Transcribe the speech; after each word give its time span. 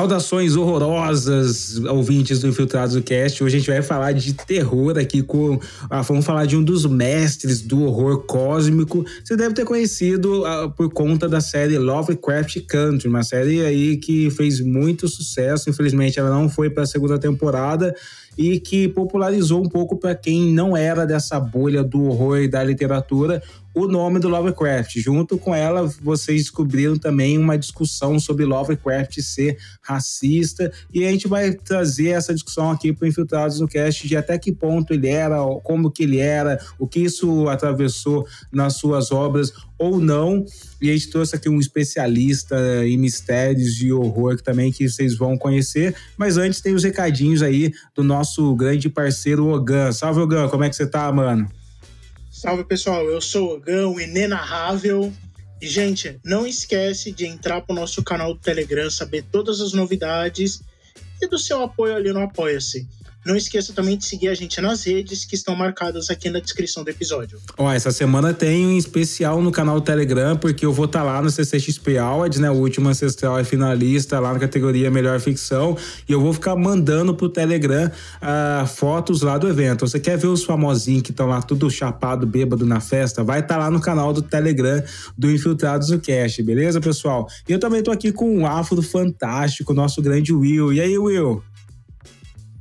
Saudações 0.00 0.56
horrorosas, 0.56 1.76
ouvintes 1.84 2.38
do 2.40 2.48
Infiltrados 2.48 2.94
do 2.94 3.02
Cast. 3.02 3.44
Hoje 3.44 3.56
a 3.56 3.58
gente 3.58 3.70
vai 3.70 3.82
falar 3.82 4.12
de 4.12 4.32
terror 4.32 4.96
aqui 4.96 5.22
com. 5.22 5.60
Ah, 5.90 6.00
vamos 6.00 6.24
falar 6.24 6.46
de 6.46 6.56
um 6.56 6.64
dos 6.64 6.86
mestres 6.86 7.60
do 7.60 7.82
horror 7.82 8.20
cósmico. 8.20 9.04
Você 9.22 9.36
deve 9.36 9.54
ter 9.54 9.66
conhecido 9.66 10.46
ah, 10.46 10.70
por 10.70 10.90
conta 10.90 11.28
da 11.28 11.42
série 11.42 11.76
Lovecraft 11.76 12.60
Country, 12.66 13.08
uma 13.08 13.22
série 13.22 13.62
aí 13.62 13.98
que 13.98 14.30
fez 14.30 14.58
muito 14.62 15.06
sucesso. 15.06 15.68
Infelizmente, 15.68 16.18
ela 16.18 16.30
não 16.30 16.48
foi 16.48 16.70
para 16.70 16.84
a 16.84 16.86
segunda 16.86 17.18
temporada 17.18 17.94
e 18.38 18.58
que 18.58 18.88
popularizou 18.88 19.62
um 19.62 19.68
pouco 19.68 19.98
para 19.98 20.14
quem 20.14 20.50
não 20.50 20.74
era 20.74 21.04
dessa 21.04 21.38
bolha 21.38 21.84
do 21.84 22.04
horror 22.04 22.38
e 22.38 22.48
da 22.48 22.64
literatura 22.64 23.42
o 23.74 23.86
nome 23.86 24.18
do 24.18 24.28
Lovecraft. 24.28 24.98
Junto 24.98 25.38
com 25.38 25.54
ela, 25.54 25.86
vocês 26.02 26.42
descobriram 26.42 26.96
também 26.96 27.38
uma 27.38 27.56
discussão 27.56 28.18
sobre 28.18 28.44
Lovecraft 28.44 29.20
ser 29.20 29.58
racista 29.82 30.72
e 30.92 31.04
a 31.04 31.10
gente 31.10 31.28
vai 31.28 31.52
trazer 31.52 32.08
essa 32.08 32.34
discussão 32.34 32.70
aqui 32.70 32.92
para 32.92 33.08
Infiltrados 33.08 33.60
no 33.60 33.68
Cast 33.68 34.06
de 34.06 34.16
até 34.16 34.38
que 34.38 34.52
ponto 34.52 34.92
ele 34.92 35.08
era, 35.08 35.38
como 35.62 35.90
que 35.90 36.02
ele 36.02 36.18
era, 36.18 36.58
o 36.78 36.86
que 36.86 37.00
isso 37.00 37.48
atravessou 37.48 38.26
nas 38.52 38.76
suas 38.76 39.12
obras 39.12 39.52
ou 39.78 40.00
não. 40.00 40.44
E 40.80 40.90
a 40.90 40.92
gente 40.92 41.10
trouxe 41.10 41.36
aqui 41.36 41.48
um 41.48 41.60
especialista 41.60 42.56
em 42.84 42.96
mistérios 42.96 43.74
de 43.74 43.92
horror 43.92 44.36
que 44.36 44.42
também 44.42 44.72
que 44.72 44.88
vocês 44.88 45.16
vão 45.16 45.38
conhecer. 45.38 45.94
Mas 46.16 46.36
antes 46.36 46.60
tem 46.60 46.74
os 46.74 46.84
recadinhos 46.84 47.42
aí 47.42 47.72
do 47.94 48.02
nosso 48.02 48.54
grande 48.56 48.88
parceiro 48.88 49.48
Ogan. 49.48 49.92
Salve 49.92 50.20
Ogan, 50.20 50.48
como 50.48 50.64
é 50.64 50.70
que 50.70 50.76
você 50.76 50.86
tá, 50.86 51.10
mano? 51.12 51.59
Salve 52.40 52.64
pessoal, 52.64 53.04
eu 53.04 53.20
sou 53.20 53.54
o 53.54 53.60
Gão, 53.60 54.00
inenarrável. 54.00 55.12
E, 55.60 55.68
gente, 55.68 56.18
não 56.24 56.46
esquece 56.46 57.12
de 57.12 57.26
entrar 57.26 57.60
pro 57.60 57.76
nosso 57.76 58.02
canal 58.02 58.32
do 58.32 58.40
Telegram, 58.40 58.90
saber 58.90 59.26
todas 59.30 59.60
as 59.60 59.74
novidades 59.74 60.62
e 61.20 61.28
do 61.28 61.38
seu 61.38 61.62
apoio 61.62 61.94
ali 61.94 62.10
no 62.14 62.22
Apoia-se. 62.22 62.88
Não 63.24 63.36
esqueça 63.36 63.72
também 63.72 63.96
de 63.96 64.06
seguir 64.06 64.28
a 64.28 64.34
gente 64.34 64.60
nas 64.60 64.84
redes 64.84 65.24
que 65.24 65.34
estão 65.34 65.54
marcadas 65.54 66.08
aqui 66.08 66.30
na 66.30 66.40
descrição 66.40 66.82
do 66.82 66.88
episódio. 66.88 67.38
Ó, 67.58 67.70
essa 67.70 67.90
semana 67.90 68.32
tem 68.32 68.66
um 68.66 68.78
especial 68.78 69.42
no 69.42 69.52
canal 69.52 69.80
do 69.80 69.84
Telegram, 69.84 70.36
porque 70.36 70.64
eu 70.64 70.72
vou 70.72 70.86
estar 70.86 71.00
tá 71.00 71.04
lá 71.04 71.20
no 71.20 71.30
CCXP 71.30 71.98
Awards, 71.98 72.40
né? 72.40 72.50
O 72.50 72.54
último 72.54 72.88
ancestral 72.88 73.38
é 73.38 73.44
finalista 73.44 74.18
lá 74.18 74.32
na 74.32 74.38
categoria 74.38 74.90
Melhor 74.90 75.20
Ficção. 75.20 75.76
E 76.08 76.12
eu 76.12 76.20
vou 76.20 76.32
ficar 76.32 76.56
mandando 76.56 77.14
pro 77.14 77.28
Telegram 77.28 77.90
uh, 77.90 78.66
fotos 78.66 79.20
lá 79.20 79.36
do 79.36 79.48
evento. 79.48 79.86
Você 79.86 80.00
quer 80.00 80.16
ver 80.16 80.28
os 80.28 80.44
famosinhos 80.44 81.02
que 81.02 81.10
estão 81.10 81.26
lá 81.26 81.42
tudo 81.42 81.70
chapado, 81.70 82.26
bêbado 82.26 82.64
na 82.64 82.80
festa? 82.80 83.22
Vai 83.22 83.40
estar 83.40 83.54
tá 83.54 83.60
lá 83.60 83.70
no 83.70 83.80
canal 83.80 84.12
do 84.12 84.22
Telegram 84.22 84.82
do 85.16 85.30
Infiltrados 85.30 85.90
no 85.90 86.00
Cast, 86.00 86.42
beleza, 86.42 86.80
pessoal? 86.80 87.28
E 87.48 87.52
eu 87.52 87.58
também 87.58 87.82
tô 87.82 87.90
aqui 87.90 88.12
com 88.12 88.40
o 88.40 88.46
Afro 88.46 88.80
Fantástico, 88.82 89.74
nosso 89.74 90.00
grande 90.00 90.32
Will. 90.32 90.72
E 90.72 90.80
aí, 90.80 90.96
Will? 90.96 91.42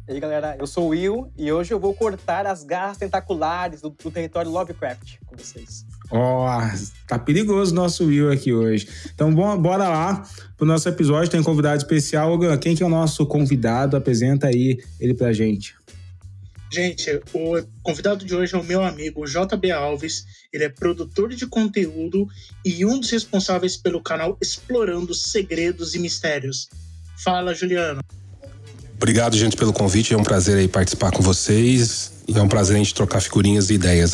E 0.10 0.14
aí, 0.14 0.20
galera, 0.20 0.58
eu 0.60 0.66
sou 0.66 0.86
o 0.86 0.88
Will 0.88 1.32
e 1.38 1.52
hoje 1.52 1.72
eu 1.72 1.80
vou 1.80 1.94
cortar 1.94 2.48
as 2.48 2.64
garras 2.64 2.98
tentaculares 2.98 3.80
do, 3.80 3.92
do 3.92 4.10
território 4.10 4.50
Lovecraft 4.50 5.18
com 5.24 5.38
vocês. 5.38 5.86
Ó, 6.10 6.48
oh, 6.48 7.08
tá 7.08 7.20
perigoso 7.20 7.72
o 7.72 7.76
nosso 7.76 8.06
Will 8.06 8.32
aqui 8.32 8.52
hoje. 8.52 8.90
Então, 9.14 9.32
bom, 9.32 9.56
bora 9.62 9.88
lá 9.88 10.28
pro 10.58 10.66
nosso 10.66 10.90
episódio. 10.90 11.30
Tem 11.30 11.40
um 11.40 11.44
convidado 11.44 11.78
especial. 11.78 12.40
Quem 12.58 12.76
que 12.76 12.82
é 12.82 12.86
o 12.88 12.90
nosso 12.90 13.24
convidado? 13.28 13.96
Apresenta 13.96 14.48
aí 14.48 14.80
ele 15.00 15.14
pra 15.14 15.32
gente. 15.32 15.76
Gente, 16.74 17.22
o 17.32 17.64
convidado 17.84 18.26
de 18.26 18.34
hoje 18.34 18.56
é 18.56 18.58
o 18.58 18.64
meu 18.64 18.84
amigo 18.84 19.26
JB 19.26 19.70
Alves. 19.70 20.26
Ele 20.52 20.64
é 20.64 20.70
produtor 20.70 21.30
de 21.36 21.46
conteúdo 21.46 22.28
e 22.66 22.84
um 22.84 23.00
dos 23.00 23.12
responsáveis 23.12 23.78
pelo 23.78 24.02
canal 24.02 24.36
Explorando 24.42 25.14
Segredos 25.14 25.94
e 25.94 26.00
Mistérios. 26.00 26.68
Fala, 27.24 27.54
Juliano. 27.54 28.02
Obrigado, 29.02 29.38
gente, 29.38 29.56
pelo 29.56 29.72
convite. 29.72 30.14
É 30.14 30.18
um 30.18 30.24
prazer 30.24 30.58
aí 30.58 30.68
participar 30.68 31.10
com 31.12 31.24
vocês 31.24 32.12
e 32.28 32.38
é 32.38 32.42
um 32.42 32.50
prazer 32.50 32.76
a 32.76 32.80
gente 32.80 32.94
trocar 32.94 33.22
figurinhas 33.22 33.70
e 33.70 33.76
ideias. 33.76 34.14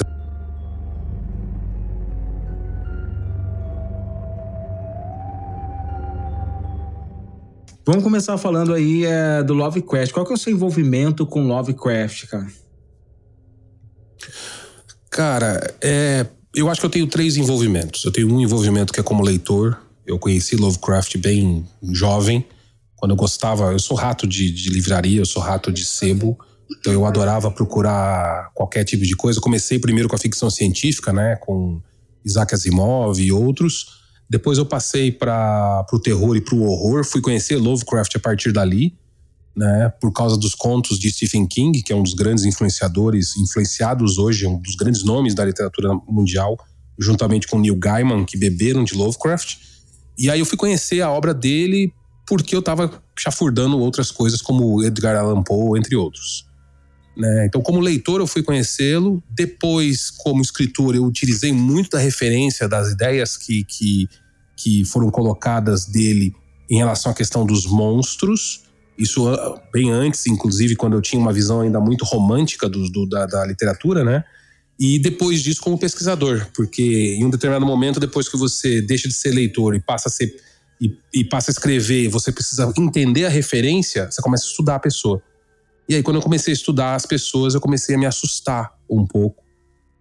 Vamos 7.84 8.04
começar 8.04 8.38
falando 8.38 8.76
aí 8.76 9.06
é, 9.06 9.42
do 9.42 9.56
Lovecraft. 9.56 10.14
Qual 10.14 10.24
que 10.24 10.32
é 10.32 10.36
o 10.36 10.38
seu 10.38 10.54
envolvimento 10.54 11.26
com 11.26 11.48
Lovecraft, 11.48 12.28
cara? 12.28 12.48
Cara, 15.10 15.76
é, 15.82 16.28
eu 16.56 16.70
acho 16.70 16.80
que 16.80 16.86
eu 16.86 16.92
tenho 16.92 17.08
três 17.08 17.38
envolvimentos. 17.38 18.06
Eu 18.06 18.12
tenho 18.12 18.32
um 18.32 18.40
envolvimento 18.40 18.94
que 18.94 19.00
é 19.00 19.04
como 19.04 19.24
leitor. 19.24 19.80
Eu 20.06 20.20
conheci 20.20 20.56
Lovecraft 20.56 21.18
bem 21.18 21.66
jovem. 21.82 22.46
Quando 23.06 23.12
eu 23.12 23.18
gostava, 23.18 23.72
eu 23.72 23.78
sou 23.78 23.96
rato 23.96 24.26
de, 24.26 24.50
de 24.50 24.68
livraria, 24.72 25.22
eu 25.22 25.28
sou 25.28 25.40
rato 25.40 25.72
de 25.72 25.86
sebo, 25.86 26.36
então 26.72 26.92
eu 26.92 27.06
adorava 27.06 27.52
procurar 27.52 28.50
qualquer 28.56 28.84
tipo 28.84 29.04
de 29.04 29.16
coisa. 29.16 29.40
Comecei 29.40 29.78
primeiro 29.78 30.10
com 30.10 30.16
a 30.16 30.18
ficção 30.18 30.50
científica, 30.50 31.14
né, 31.14 31.36
com 31.36 31.80
Isaac 32.26 32.56
Asimov 32.56 33.20
e 33.22 33.32
outros. 33.32 34.02
Depois 34.28 34.58
eu 34.58 34.66
passei 34.66 35.12
para 35.12 35.86
o 35.94 36.00
terror 36.00 36.36
e 36.36 36.42
para 36.42 36.56
o 36.56 36.64
horror. 36.64 37.06
Fui 37.06 37.22
conhecer 37.22 37.58
Lovecraft 37.58 38.16
a 38.16 38.20
partir 38.20 38.52
dali, 38.52 38.98
né, 39.56 39.94
por 40.02 40.12
causa 40.12 40.36
dos 40.36 40.56
contos 40.56 40.98
de 40.98 41.12
Stephen 41.12 41.46
King, 41.46 41.84
que 41.84 41.94
é 41.94 41.96
um 41.96 42.02
dos 42.02 42.16
grandes 42.16 42.44
influenciadores, 42.44 43.38
influenciados 43.38 44.18
hoje, 44.18 44.48
um 44.48 44.60
dos 44.60 44.74
grandes 44.74 45.04
nomes 45.04 45.36
da 45.36 45.46
literatura 45.46 45.94
mundial, 46.08 46.58
juntamente 46.98 47.46
com 47.46 47.60
Neil 47.60 47.76
Gaiman, 47.76 48.26
que 48.26 48.36
beberam 48.36 48.84
de 48.84 48.96
Lovecraft. 48.96 49.58
E 50.18 50.28
aí 50.28 50.40
eu 50.40 50.46
fui 50.48 50.58
conhecer 50.58 51.02
a 51.02 51.12
obra 51.12 51.36
dele 51.36 51.94
porque 52.28 52.56
eu 52.56 52.60
estava 52.60 52.92
chafurdando 53.18 53.78
outras 53.80 54.12
coisas 54.12 54.42
como 54.42 54.84
Edgar 54.84 55.16
Allan 55.16 55.44
Poe, 55.44 55.80
entre 55.80 55.96
outros. 55.96 56.46
Né? 57.16 57.46
Então, 57.46 57.62
como 57.62 57.80
leitor, 57.80 58.20
eu 58.20 58.28
fui 58.28 58.44
conhecê-lo. 58.44 59.24
Depois, 59.30 60.12
como 60.12 60.42
escritor, 60.42 60.96
eu 60.96 61.06
utilizei 61.06 61.54
muito 61.54 61.92
da 61.92 62.00
referência 62.00 62.68
das 62.68 62.92
ideias 62.92 63.38
que, 63.38 63.64
que, 63.64 64.10
que 64.56 64.84
foram 64.86 65.10
colocadas 65.10 65.86
dele 65.86 66.34
em 66.70 66.78
relação 66.78 67.12
à 67.12 67.16
questão 67.16 67.46
dos 67.46 67.66
monstros. 67.66 68.64
Isso 68.98 69.28
ah, 69.28 69.62
bem 69.72 69.92
antes, 69.92 70.26
inclusive, 70.26 70.76
quando 70.76 70.94
eu 70.94 71.02
tinha 71.02 71.22
uma 71.22 71.32
visão 71.32 71.62
ainda 71.62 71.80
muito 71.80 72.04
romântica 72.04 72.68
do, 72.68 72.90
do 72.90 73.06
da, 73.06 73.26
da 73.26 73.46
literatura, 73.46 74.04
né? 74.04 74.24
E 74.78 75.00
depois 75.00 75.42
disso, 75.42 75.62
como 75.62 75.78
pesquisador, 75.78 76.48
porque 76.54 77.16
em 77.18 77.24
um 77.24 77.30
determinado 77.30 77.66
momento, 77.66 77.98
depois 77.98 78.28
que 78.28 78.36
você 78.36 78.82
deixa 78.82 79.08
de 79.08 79.14
ser 79.14 79.32
leitor 79.32 79.74
e 79.74 79.80
passa 79.80 80.10
a 80.10 80.12
ser 80.12 80.36
e, 80.80 80.98
e 81.14 81.24
passa 81.24 81.52
a 81.52 81.54
escrever, 81.54 82.08
você 82.10 82.32
precisa 82.32 82.72
entender 82.78 83.26
a 83.26 83.30
referência, 83.30 84.10
você 84.12 84.22
começa 84.22 84.46
a 84.46 84.48
estudar 84.50 84.76
a 84.76 84.80
pessoa. 84.80 85.22
E 85.88 85.96
aí, 85.96 86.04
quando 86.04 86.18
eu 86.18 86.22
comecei 86.22 86.52
a 86.52 86.56
estudar 86.56 86.96
as 86.96 87.06
pessoas, 87.06 87.54
eu 87.54 87.62
comecei 87.62 87.96
a 87.96 87.98
me 87.98 88.06
assustar 88.06 88.74
um 88.90 89.06
pouco, 89.06 89.44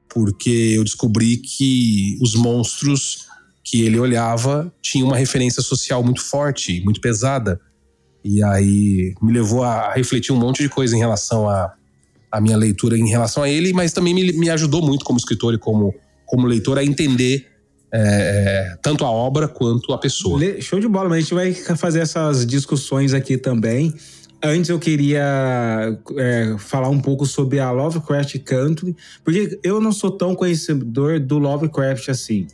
porque 0.09 0.73
eu 0.77 0.83
descobri 0.83 1.37
que 1.37 2.19
os 2.23 2.35
monstros 2.35 3.27
que 3.63 3.83
ele 3.83 3.99
olhava 3.99 4.73
tinham 4.83 5.09
uma 5.09 5.17
referência 5.17 5.63
social 5.63 6.03
muito 6.03 6.23
forte, 6.23 6.83
muito 6.83 7.01
pesada. 7.01 7.61
E 8.23 8.43
aí 8.43 9.15
me 9.23 9.33
levou 9.33 9.63
a 9.63 9.93
refletir 9.93 10.33
um 10.33 10.39
monte 10.39 10.63
de 10.63 10.69
coisa 10.69 10.95
em 10.97 10.99
relação 10.99 11.49
à 11.49 11.75
a, 12.31 12.39
a, 12.39 12.41
minha 12.41 12.57
leitura, 12.57 12.97
em 12.97 13.09
relação 13.09 13.43
a 13.43 13.49
ele, 13.49 13.73
mas 13.73 13.93
também 13.93 14.15
me, 14.15 14.33
me 14.33 14.51
ajudou 14.51 14.83
muito 14.83 15.05
como 15.05 15.19
escritor 15.19 15.55
e 15.55 15.59
como, 15.59 15.95
como 16.27 16.47
leitor 16.47 16.79
a 16.79 16.85
entender 16.85 17.54
é, 17.97 18.73
é, 18.73 18.77
tanto 18.83 19.05
a 19.05 19.11
obra 19.11 19.47
quanto 19.47 19.93
a 19.93 19.99
pessoa. 19.99 20.41
Show 20.61 20.81
de 20.81 20.89
bola, 20.89 21.09
mas 21.09 21.19
a 21.19 21.21
gente 21.21 21.35
vai 21.35 21.55
fazer 21.55 22.01
essas 22.01 22.45
discussões 22.45 23.15
aqui 23.15 23.39
também. 23.39 23.95
Antes 24.43 24.69
eu 24.69 24.81
queria 24.81 25.97
é, 26.19 26.57
falar 26.59 26.89
um 26.89 27.01
pouco 27.01 27.25
sobre 27.25 27.61
a 27.61 27.71
Lovecraft 27.71 28.37
Country, 28.41 28.97
porque 29.23 29.61
eu 29.63 29.81
não 29.81 29.93
sou 29.93 30.11
tão 30.11 30.35
conhecedor 30.35 31.21
do 31.21 31.39
Lovecraft 31.39 32.09
assim. 32.09 32.49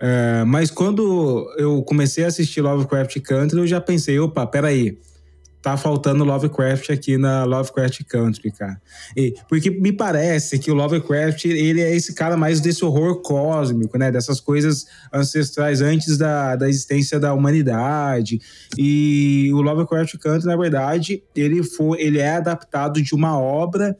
É, 0.00 0.44
mas 0.44 0.70
quando 0.70 1.46
eu 1.58 1.82
comecei 1.82 2.24
a 2.24 2.28
assistir 2.28 2.62
Lovecraft 2.62 3.20
Country, 3.20 3.58
eu 3.58 3.66
já 3.66 3.82
pensei, 3.82 4.18
opa, 4.18 4.46
peraí, 4.46 4.98
tá 5.66 5.76
faltando 5.76 6.22
Lovecraft 6.22 6.90
aqui 6.90 7.18
na 7.18 7.42
Lovecraft 7.42 8.04
Country, 8.04 8.52
cara. 8.52 8.80
E, 9.16 9.34
porque 9.48 9.68
me 9.68 9.92
parece 9.92 10.60
que 10.60 10.70
o 10.70 10.74
Lovecraft, 10.74 11.44
ele 11.46 11.80
é 11.80 11.92
esse 11.92 12.14
cara 12.14 12.36
mais 12.36 12.60
desse 12.60 12.84
horror 12.84 13.20
cósmico, 13.20 13.98
né? 13.98 14.12
Dessas 14.12 14.40
coisas 14.40 14.86
ancestrais 15.12 15.80
antes 15.80 16.16
da, 16.16 16.54
da 16.54 16.68
existência 16.68 17.18
da 17.18 17.34
humanidade. 17.34 18.40
E 18.78 19.50
o 19.54 19.60
Lovecraft 19.60 20.16
Country, 20.18 20.46
na 20.46 20.56
verdade, 20.56 21.24
ele, 21.34 21.64
foi, 21.64 22.00
ele 22.00 22.20
é 22.20 22.36
adaptado 22.36 23.02
de 23.02 23.12
uma 23.12 23.36
obra 23.36 23.96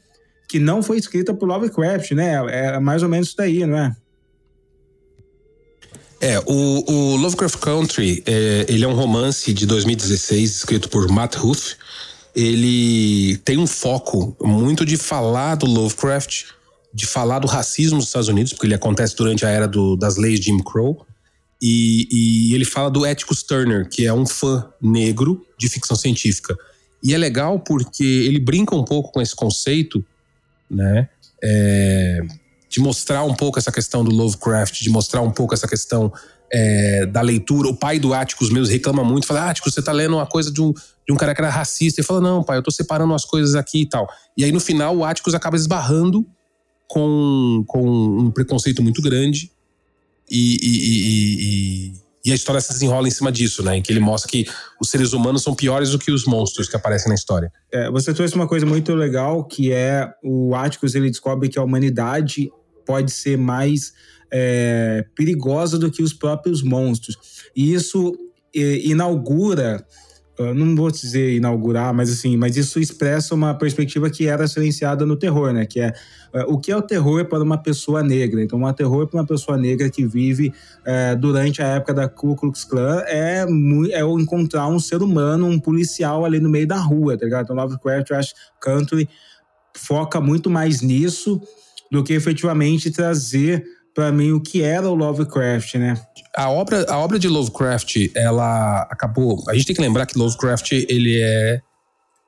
que 0.48 0.60
não 0.60 0.84
foi 0.84 0.98
escrita 0.98 1.34
por 1.34 1.48
Lovecraft, 1.48 2.12
né? 2.12 2.34
É 2.48 2.78
mais 2.78 3.02
ou 3.02 3.08
menos 3.08 3.26
isso 3.26 3.36
daí, 3.36 3.66
não 3.66 3.76
é? 3.76 3.96
É, 6.20 6.38
o, 6.46 6.90
o 6.90 7.16
Lovecraft 7.16 7.58
Country, 7.58 8.22
é, 8.26 8.66
ele 8.68 8.84
é 8.84 8.88
um 8.88 8.94
romance 8.94 9.52
de 9.52 9.66
2016 9.66 10.56
escrito 10.56 10.88
por 10.88 11.08
Matt 11.10 11.36
Huth. 11.36 11.76
Ele 12.34 13.36
tem 13.38 13.58
um 13.58 13.66
foco 13.66 14.36
muito 14.42 14.84
de 14.84 14.96
falar 14.96 15.54
do 15.56 15.66
Lovecraft, 15.66 16.44
de 16.92 17.06
falar 17.06 17.38
do 17.38 17.46
racismo 17.46 17.98
dos 17.98 18.06
Estados 18.06 18.28
Unidos, 18.28 18.52
porque 18.52 18.66
ele 18.66 18.74
acontece 18.74 19.14
durante 19.16 19.44
a 19.44 19.50
era 19.50 19.68
do, 19.68 19.96
das 19.96 20.16
leis 20.16 20.40
de 20.40 20.46
Jim 20.46 20.58
Crow. 20.58 21.06
E, 21.60 22.08
e, 22.10 22.54
ele 22.54 22.64
fala 22.64 22.90
do 22.90 23.04
Atticus 23.04 23.42
Turner, 23.42 23.88
que 23.88 24.06
é 24.06 24.12
um 24.12 24.26
fã 24.26 24.68
negro 24.80 25.46
de 25.58 25.68
ficção 25.68 25.96
científica. 25.96 26.56
E 27.02 27.14
é 27.14 27.18
legal 27.18 27.58
porque 27.58 28.04
ele 28.04 28.38
brinca 28.38 28.74
um 28.74 28.84
pouco 28.84 29.10
com 29.12 29.22
esse 29.22 29.34
conceito, 29.34 30.04
né? 30.70 31.08
É, 31.42 32.20
de 32.68 32.80
mostrar 32.80 33.22
um 33.24 33.34
pouco 33.34 33.58
essa 33.58 33.72
questão 33.72 34.04
do 34.04 34.10
Lovecraft, 34.10 34.80
de 34.80 34.90
mostrar 34.90 35.22
um 35.22 35.30
pouco 35.30 35.54
essa 35.54 35.68
questão 35.68 36.12
é, 36.52 37.06
da 37.06 37.20
leitura. 37.20 37.68
O 37.68 37.76
pai 37.76 37.98
do 37.98 38.12
Atticus 38.12 38.50
mesmo 38.50 38.72
reclama 38.72 39.04
muito, 39.04 39.26
fala: 39.26 39.50
Atticus, 39.50 39.74
você 39.74 39.82
tá 39.82 39.92
lendo 39.92 40.16
uma 40.16 40.26
coisa 40.26 40.50
de 40.50 40.60
um, 40.60 40.72
de 40.72 41.12
um 41.12 41.16
cara 41.16 41.34
que 41.34 41.40
era 41.40 41.50
racista. 41.50 42.00
Ele 42.00 42.06
fala: 42.06 42.20
Não, 42.20 42.42
pai, 42.42 42.58
eu 42.58 42.62
tô 42.62 42.70
separando 42.70 43.14
as 43.14 43.24
coisas 43.24 43.54
aqui 43.54 43.82
e 43.82 43.88
tal. 43.88 44.08
E 44.36 44.44
aí 44.44 44.52
no 44.52 44.60
final 44.60 44.96
o 44.96 45.04
Atticus 45.04 45.34
acaba 45.34 45.56
esbarrando 45.56 46.26
com, 46.88 47.64
com 47.66 47.82
um 47.88 48.30
preconceito 48.30 48.82
muito 48.82 49.02
grande. 49.02 49.50
E, 50.30 50.56
e, 50.60 50.76
e, 50.88 51.92
e, 51.92 51.92
a 52.32 52.34
história 52.34 52.60
se 52.60 52.72
desenrola 52.72 53.06
em 53.06 53.10
cima 53.10 53.30
disso, 53.30 53.62
né? 53.62 53.76
Em 53.76 53.82
que 53.82 53.92
ele 53.92 54.00
mostra 54.00 54.30
que 54.30 54.46
os 54.80 54.90
seres 54.90 55.12
humanos 55.12 55.42
são 55.42 55.54
piores 55.54 55.90
do 55.90 55.98
que 55.98 56.10
os 56.10 56.24
monstros 56.24 56.68
que 56.68 56.76
aparecem 56.76 57.08
na 57.08 57.14
história. 57.14 57.52
É, 57.72 57.90
você 57.90 58.12
trouxe 58.12 58.34
uma 58.34 58.48
coisa 58.48 58.66
muito 58.66 58.94
legal, 58.94 59.44
que 59.44 59.72
é 59.72 60.08
o 60.22 60.54
Atticus, 60.54 60.94
ele 60.94 61.10
descobre 61.10 61.48
que 61.48 61.58
a 61.58 61.62
humanidade 61.62 62.50
pode 62.84 63.10
ser 63.10 63.36
mais 63.36 63.92
é, 64.32 65.04
perigosa 65.14 65.78
do 65.78 65.90
que 65.90 66.02
os 66.02 66.12
próprios 66.12 66.62
monstros. 66.62 67.16
E 67.54 67.72
isso 67.74 68.16
é, 68.54 68.78
inaugura 68.86 69.84
não 70.38 70.76
vou 70.76 70.90
dizer 70.90 71.34
inaugurar, 71.34 71.94
mas 71.94 72.10
assim, 72.10 72.36
mas 72.36 72.56
isso 72.56 72.78
expressa 72.78 73.34
uma 73.34 73.54
perspectiva 73.54 74.10
que 74.10 74.26
era 74.26 74.46
silenciada 74.46 75.06
no 75.06 75.16
terror, 75.16 75.52
né? 75.52 75.64
Que 75.64 75.80
é, 75.80 75.94
é 76.32 76.44
o 76.44 76.58
que 76.58 76.70
é 76.70 76.76
o 76.76 76.82
terror 76.82 77.24
para 77.24 77.42
uma 77.42 77.56
pessoa 77.56 78.02
negra. 78.02 78.42
Então, 78.42 78.62
um 78.62 78.72
terror 78.72 79.06
para 79.06 79.20
uma 79.20 79.26
pessoa 79.26 79.56
negra 79.56 79.88
que 79.88 80.04
vive 80.06 80.52
é, 80.84 81.14
durante 81.14 81.62
a 81.62 81.66
época 81.66 81.94
da 81.94 82.08
Ku 82.08 82.36
Klux 82.36 82.64
Klan 82.64 83.02
é, 83.06 83.46
é 83.92 84.00
encontrar 84.02 84.68
um 84.68 84.78
ser 84.78 85.02
humano, 85.02 85.46
um 85.46 85.58
policial 85.58 86.24
ali 86.24 86.38
no 86.38 86.50
meio 86.50 86.66
da 86.66 86.76
rua, 86.76 87.16
tá 87.16 87.24
ligado? 87.24 87.44
Então, 87.44 87.56
Lovecraft 87.56 88.06
Trash 88.06 88.34
Country 88.60 89.08
foca 89.74 90.20
muito 90.20 90.50
mais 90.50 90.82
nisso 90.82 91.40
do 91.90 92.02
que 92.02 92.12
efetivamente 92.12 92.90
trazer 92.90 93.64
para 93.96 94.12
mim 94.12 94.32
o 94.32 94.40
que 94.42 94.60
era 94.60 94.86
o 94.90 94.94
Lovecraft, 94.94 95.76
né? 95.76 95.98
A 96.36 96.50
obra, 96.50 96.84
a 96.86 96.98
obra 96.98 97.18
de 97.18 97.28
Lovecraft, 97.28 98.10
ela 98.14 98.82
acabou. 98.90 99.42
A 99.48 99.54
gente 99.54 99.68
tem 99.68 99.74
que 99.74 99.80
lembrar 99.80 100.04
que 100.04 100.18
Lovecraft 100.18 100.70
ele 100.72 101.18
é, 101.18 101.62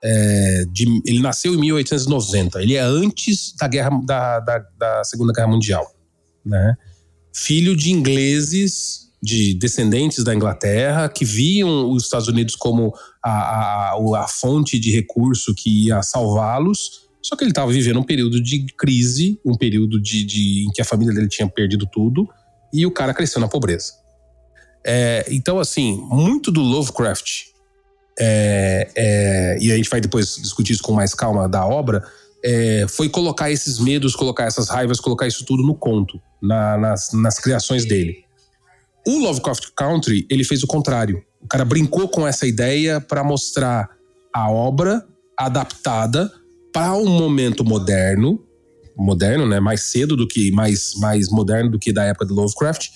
é 0.03 0.65
de, 0.73 0.87
ele 1.05 1.21
nasceu 1.21 1.53
em 1.55 1.59
1890. 1.59 2.63
Ele 2.63 2.75
é 2.75 2.81
antes 2.81 3.55
da 3.55 3.69
guerra 3.69 3.91
da, 4.03 4.41
da, 4.41 4.65
da 4.79 5.05
Segunda 5.05 5.31
Guerra 5.31 5.49
Mundial, 5.49 5.87
né? 6.43 6.75
Filho 7.35 7.77
de 7.77 7.93
ingleses 7.93 9.11
de 9.23 9.53
descendentes 9.53 10.25
da 10.25 10.35
Inglaterra 10.35 11.07
que 11.07 11.25
viam 11.25 11.91
os 11.91 12.05
Estados 12.05 12.29
Unidos 12.29 12.57
como 12.57 12.95
a, 13.23 13.93
a, 13.93 14.25
a 14.25 14.27
fonte 14.27 14.79
de 14.79 14.91
recurso 14.91 15.55
que 15.55 15.89
ia 15.89 16.03
salvá-los 16.03 17.08
só 17.29 17.37
que 17.37 17.45
ele 17.45 17.51
estava 17.51 17.71
vivendo 17.71 18.01
um 18.01 18.03
período 18.03 18.43
de 18.43 18.65
crise, 18.75 19.39
um 19.45 19.55
período 19.55 20.01
de, 20.01 20.25
de, 20.25 20.65
em 20.67 20.73
que 20.73 20.81
a 20.81 20.85
família 20.85 21.13
dele 21.13 21.29
tinha 21.29 21.47
perdido 21.47 21.87
tudo 21.87 22.27
e 22.73 22.87
o 22.87 22.91
cara 22.91 23.13
cresceu 23.13 23.39
na 23.39 23.47
pobreza. 23.47 23.93
É, 24.83 25.27
então, 25.31 25.61
assim, 25.61 26.01
muito 26.11 26.51
do 26.51 26.63
Lovecraft, 26.63 27.49
é, 28.19 28.91
é, 28.97 29.59
e 29.61 29.71
a 29.71 29.77
gente 29.77 29.91
vai 29.91 30.01
depois 30.01 30.37
discutir 30.37 30.73
isso 30.73 30.83
com 30.83 30.95
mais 30.95 31.13
calma 31.13 31.47
da 31.47 31.67
obra, 31.67 32.03
é, 32.43 32.87
foi 32.89 33.11
colocar 33.11 33.51
esses 33.51 33.79
medos, 33.79 34.17
colocar 34.17 34.45
essas 34.45 34.71
raivas, 34.71 34.99
colocar 34.99 35.27
isso 35.27 35.45
tudo 35.45 35.63
no 35.63 35.75
conto, 35.75 36.19
na, 36.43 36.79
nas, 36.79 37.13
nas 37.13 37.39
criações 37.39 37.85
dele. 37.85 38.25
O 39.07 39.19
Lovecraft 39.19 39.67
Country, 39.77 40.27
ele 40.31 40.45
fez 40.45 40.63
o 40.63 40.67
contrário. 40.67 41.23
O 41.43 41.47
cara 41.47 41.67
brincou 41.67 42.09
com 42.09 42.27
essa 42.27 42.47
ideia 42.47 43.03
para 43.03 43.23
mostrar 43.23 43.87
a 44.35 44.51
obra 44.51 45.07
adaptada 45.39 46.33
para 46.79 46.95
um 46.95 47.09
momento 47.09 47.65
moderno, 47.65 48.41
moderno, 48.97 49.49
né, 49.49 49.59
mais 49.59 49.83
cedo 49.83 50.17
do 50.17 50.29
que 50.29 50.53
mais 50.53 50.95
mais 50.95 51.29
moderno 51.29 51.73
do 51.73 51.77
que 51.77 51.93
da 51.93 52.05
época 52.05 52.25
do 52.25 52.35
Lovecraft, 52.35 52.91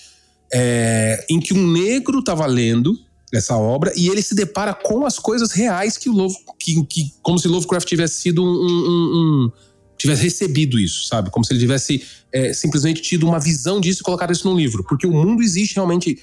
é, 0.53 1.25
em 1.29 1.37
que 1.37 1.53
um 1.53 1.69
negro 1.69 2.19
estava 2.19 2.45
lendo 2.45 2.97
essa 3.33 3.57
obra 3.57 3.91
e 3.97 4.07
ele 4.07 4.21
se 4.21 4.35
depara 4.35 4.73
com 4.73 5.05
as 5.05 5.19
coisas 5.19 5.51
reais 5.51 5.97
que 5.97 6.07
o 6.09 6.13
Love, 6.13 6.33
que, 6.57 6.81
que 6.85 7.11
como 7.21 7.37
se 7.37 7.49
Lovecraft 7.49 7.85
tivesse 7.85 8.21
sido 8.21 8.41
um, 8.41 8.47
um, 8.47 9.49
um 9.49 9.51
tivesse 9.97 10.23
recebido 10.23 10.79
isso, 10.79 11.05
sabe? 11.05 11.29
Como 11.29 11.43
se 11.43 11.51
ele 11.51 11.59
tivesse 11.59 12.03
é, 12.31 12.53
simplesmente 12.53 13.01
tido 13.01 13.27
uma 13.27 13.39
visão 13.39 13.81
disso 13.81 13.99
e 13.99 14.03
colocado 14.05 14.31
isso 14.31 14.47
num 14.47 14.55
livro, 14.55 14.85
porque 14.87 15.05
o 15.05 15.11
mundo 15.11 15.43
existe 15.43 15.75
realmente 15.75 16.21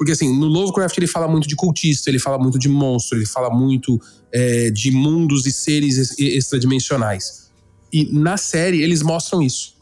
porque, 0.00 0.12
assim, 0.12 0.34
no 0.34 0.46
Lovecraft 0.46 0.96
ele 0.96 1.06
fala 1.06 1.28
muito 1.28 1.46
de 1.46 1.54
cultista, 1.54 2.08
ele 2.08 2.18
fala 2.18 2.38
muito 2.38 2.58
de 2.58 2.70
monstro, 2.70 3.18
ele 3.18 3.26
fala 3.26 3.50
muito 3.50 4.00
é, 4.32 4.70
de 4.70 4.90
mundos 4.90 5.44
e 5.44 5.52
seres 5.52 6.18
extradimensionais. 6.18 7.50
E 7.92 8.10
na 8.10 8.38
série 8.38 8.82
eles 8.82 9.02
mostram 9.02 9.42
isso. 9.42 9.74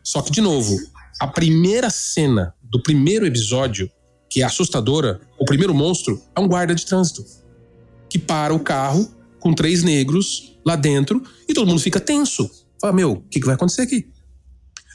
Só 0.00 0.22
que, 0.22 0.30
de 0.30 0.40
novo, 0.40 0.78
a 1.18 1.26
primeira 1.26 1.90
cena 1.90 2.54
do 2.62 2.80
primeiro 2.80 3.26
episódio, 3.26 3.90
que 4.30 4.42
é 4.42 4.44
assustadora, 4.44 5.20
o 5.36 5.44
primeiro 5.44 5.74
monstro 5.74 6.22
é 6.36 6.38
um 6.38 6.46
guarda 6.46 6.72
de 6.72 6.86
trânsito. 6.86 7.24
Que 8.08 8.16
para 8.16 8.54
o 8.54 8.60
carro 8.60 9.12
com 9.40 9.52
três 9.52 9.82
negros 9.82 10.56
lá 10.64 10.76
dentro 10.76 11.20
e 11.48 11.52
todo 11.52 11.66
mundo 11.66 11.80
fica 11.80 11.98
tenso. 11.98 12.48
Fala, 12.80 12.92
meu, 12.92 13.10
o 13.10 13.20
que, 13.22 13.40
que 13.40 13.46
vai 13.46 13.56
acontecer 13.56 13.82
aqui? 13.82 14.08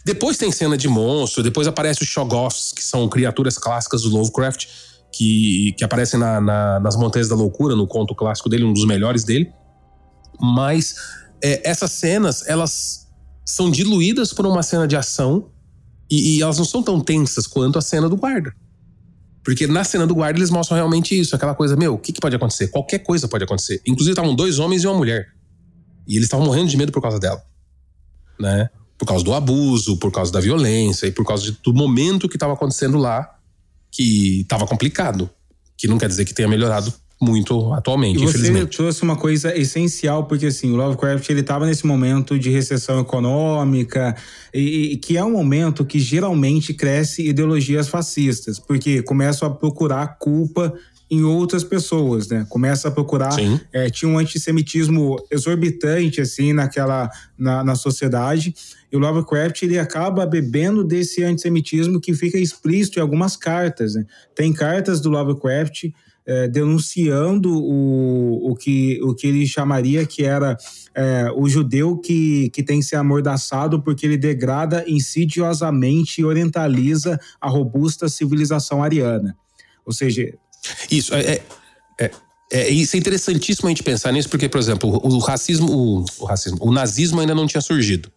Depois 0.05 0.37
tem 0.37 0.51
cena 0.51 0.77
de 0.77 0.87
monstro, 0.87 1.41
depois 1.41 1.67
aparece 1.67 2.03
os 2.03 2.09
Shoggoths, 2.09 2.73
que 2.73 2.83
são 2.83 3.07
criaturas 3.07 3.57
clássicas 3.57 4.01
do 4.01 4.09
Lovecraft, 4.09 4.65
que, 5.13 5.73
que 5.77 5.83
aparecem 5.83 6.19
na, 6.19 6.41
na, 6.41 6.79
nas 6.79 6.95
Montanhas 6.97 7.29
da 7.29 7.35
Loucura, 7.35 7.75
no 7.75 7.87
conto 7.87 8.13
clássico 8.13 8.49
dele, 8.49 8.65
um 8.65 8.73
dos 8.73 8.85
melhores 8.85 9.23
dele. 9.23 9.51
Mas 10.41 10.95
é, 11.41 11.69
essas 11.69 11.91
cenas, 11.91 12.45
elas 12.47 13.07
são 13.45 13.69
diluídas 13.69 14.33
por 14.33 14.45
uma 14.45 14.63
cena 14.63 14.87
de 14.87 14.95
ação 14.95 15.51
e, 16.09 16.37
e, 16.37 16.41
elas 16.41 16.57
não 16.57 16.65
são 16.65 16.83
tão 16.83 16.99
tensas 16.99 17.47
quanto 17.47 17.77
a 17.77 17.81
cena 17.81 18.09
do 18.09 18.17
guarda. 18.17 18.53
Porque 19.43 19.67
na 19.67 19.83
cena 19.83 20.07
do 20.07 20.15
guarda 20.15 20.39
eles 20.39 20.49
mostram 20.49 20.75
realmente 20.75 21.17
isso, 21.17 21.35
aquela 21.35 21.53
coisa, 21.53 21.75
meu, 21.75 21.95
o 21.95 21.97
que, 21.97 22.13
que 22.13 22.19
pode 22.19 22.35
acontecer? 22.35 22.69
Qualquer 22.69 22.99
coisa 22.99 23.27
pode 23.27 23.43
acontecer. 23.43 23.81
Inclusive 23.85 24.13
estavam 24.13 24.35
dois 24.35 24.59
homens 24.59 24.83
e 24.83 24.87
uma 24.87 24.97
mulher. 24.97 25.27
E 26.07 26.15
eles 26.15 26.25
estavam 26.25 26.45
morrendo 26.45 26.69
de 26.69 26.77
medo 26.77 26.91
por 26.91 27.01
causa 27.01 27.19
dela. 27.19 27.41
Né? 28.39 28.69
Por 29.03 29.07
causa 29.07 29.25
do 29.25 29.33
abuso, 29.33 29.97
por 29.97 30.11
causa 30.11 30.31
da 30.31 30.39
violência 30.39 31.07
e 31.07 31.11
por 31.11 31.25
causa 31.25 31.43
de, 31.43 31.57
do 31.61 31.73
momento 31.73 32.29
que 32.29 32.37
estava 32.37 32.53
acontecendo 32.53 32.97
lá, 32.97 33.29
que 33.91 34.41
estava 34.41 34.65
complicado. 34.65 35.29
Que 35.75 35.87
não 35.87 35.97
quer 35.97 36.07
dizer 36.07 36.23
que 36.23 36.33
tenha 36.33 36.47
melhorado 36.47 36.93
muito 37.21 37.71
atualmente, 37.73 38.21
e 38.21 38.25
você 38.25 38.65
trouxe 38.65 39.01
uma 39.01 39.15
coisa 39.15 39.57
essencial, 39.57 40.25
porque 40.25 40.47
assim, 40.47 40.73
o 40.73 40.75
Lovecraft 40.75 41.29
ele 41.29 41.39
estava 41.39 41.65
nesse 41.65 41.87
momento 41.87 42.37
de 42.37 42.49
recessão 42.49 42.99
econômica, 42.99 44.15
e, 44.53 44.93
e, 44.93 44.97
que 44.97 45.15
é 45.15 45.23
um 45.23 45.31
momento 45.31 45.85
que 45.85 45.99
geralmente 45.99 46.73
cresce 46.73 47.25
ideologias 47.25 47.87
fascistas, 47.87 48.59
porque 48.59 49.01
começam 49.03 49.47
a 49.47 49.51
procurar 49.51 50.17
culpa 50.19 50.73
em 51.13 51.23
outras 51.23 51.63
pessoas, 51.63 52.27
né? 52.27 52.45
Começa 52.49 52.87
a 52.87 52.91
procurar. 52.91 53.35
É, 53.71 53.89
tinha 53.89 54.09
um 54.09 54.17
antissemitismo 54.17 55.17
exorbitante, 55.31 56.21
assim, 56.21 56.53
naquela. 56.53 57.09
na, 57.37 57.63
na 57.63 57.75
sociedade. 57.75 58.53
E 58.91 58.95
o 58.95 58.99
Lovecraft 58.99 59.63
ele 59.63 59.79
acaba 59.79 60.25
bebendo 60.25 60.83
desse 60.83 61.23
antissemitismo 61.23 61.99
que 61.99 62.13
fica 62.13 62.37
explícito 62.37 62.99
em 62.99 63.01
algumas 63.01 63.35
cartas. 63.35 63.95
Né? 63.95 64.05
Tem 64.35 64.53
cartas 64.53 65.01
do 65.01 65.09
Lovecraft 65.09 65.85
é, 66.25 66.47
denunciando 66.47 67.51
o, 67.51 68.51
o, 68.51 68.55
que, 68.55 68.99
o 69.03 69.13
que 69.13 69.27
ele 69.27 69.45
chamaria 69.45 70.05
que 70.05 70.23
era 70.23 70.57
é, 70.95 71.29
o 71.35 71.49
judeu 71.49 71.97
que, 71.97 72.49
que 72.51 72.63
tem 72.63 72.79
que 72.79 72.85
ser 72.85 72.95
amordaçado 72.95 73.81
porque 73.81 74.05
ele 74.05 74.17
degrada 74.17 74.85
insidiosamente 74.87 76.21
e 76.21 76.25
orientaliza 76.25 77.19
a 77.41 77.49
robusta 77.49 78.07
civilização 78.07 78.83
ariana. 78.83 79.35
Ou 79.85 79.91
seja. 79.91 80.33
Isso, 80.89 81.13
é, 81.13 81.21
é, 81.21 81.41
é, 81.99 82.11
é, 82.51 82.69
isso 82.69 82.95
é 82.95 82.99
interessantíssimo 82.99 83.67
a 83.67 83.71
gente 83.71 83.83
pensar 83.83 84.11
nisso, 84.11 84.29
porque, 84.29 84.47
por 84.49 84.59
exemplo, 84.59 84.99
o, 85.03 85.15
o 85.15 85.19
racismo, 85.19 85.71
o, 85.71 86.05
o 86.19 86.25
racismo, 86.25 86.57
o 86.61 86.71
nazismo 86.71 87.19
ainda 87.19 87.35
não 87.35 87.47
tinha 87.47 87.61
surgido 87.61 88.11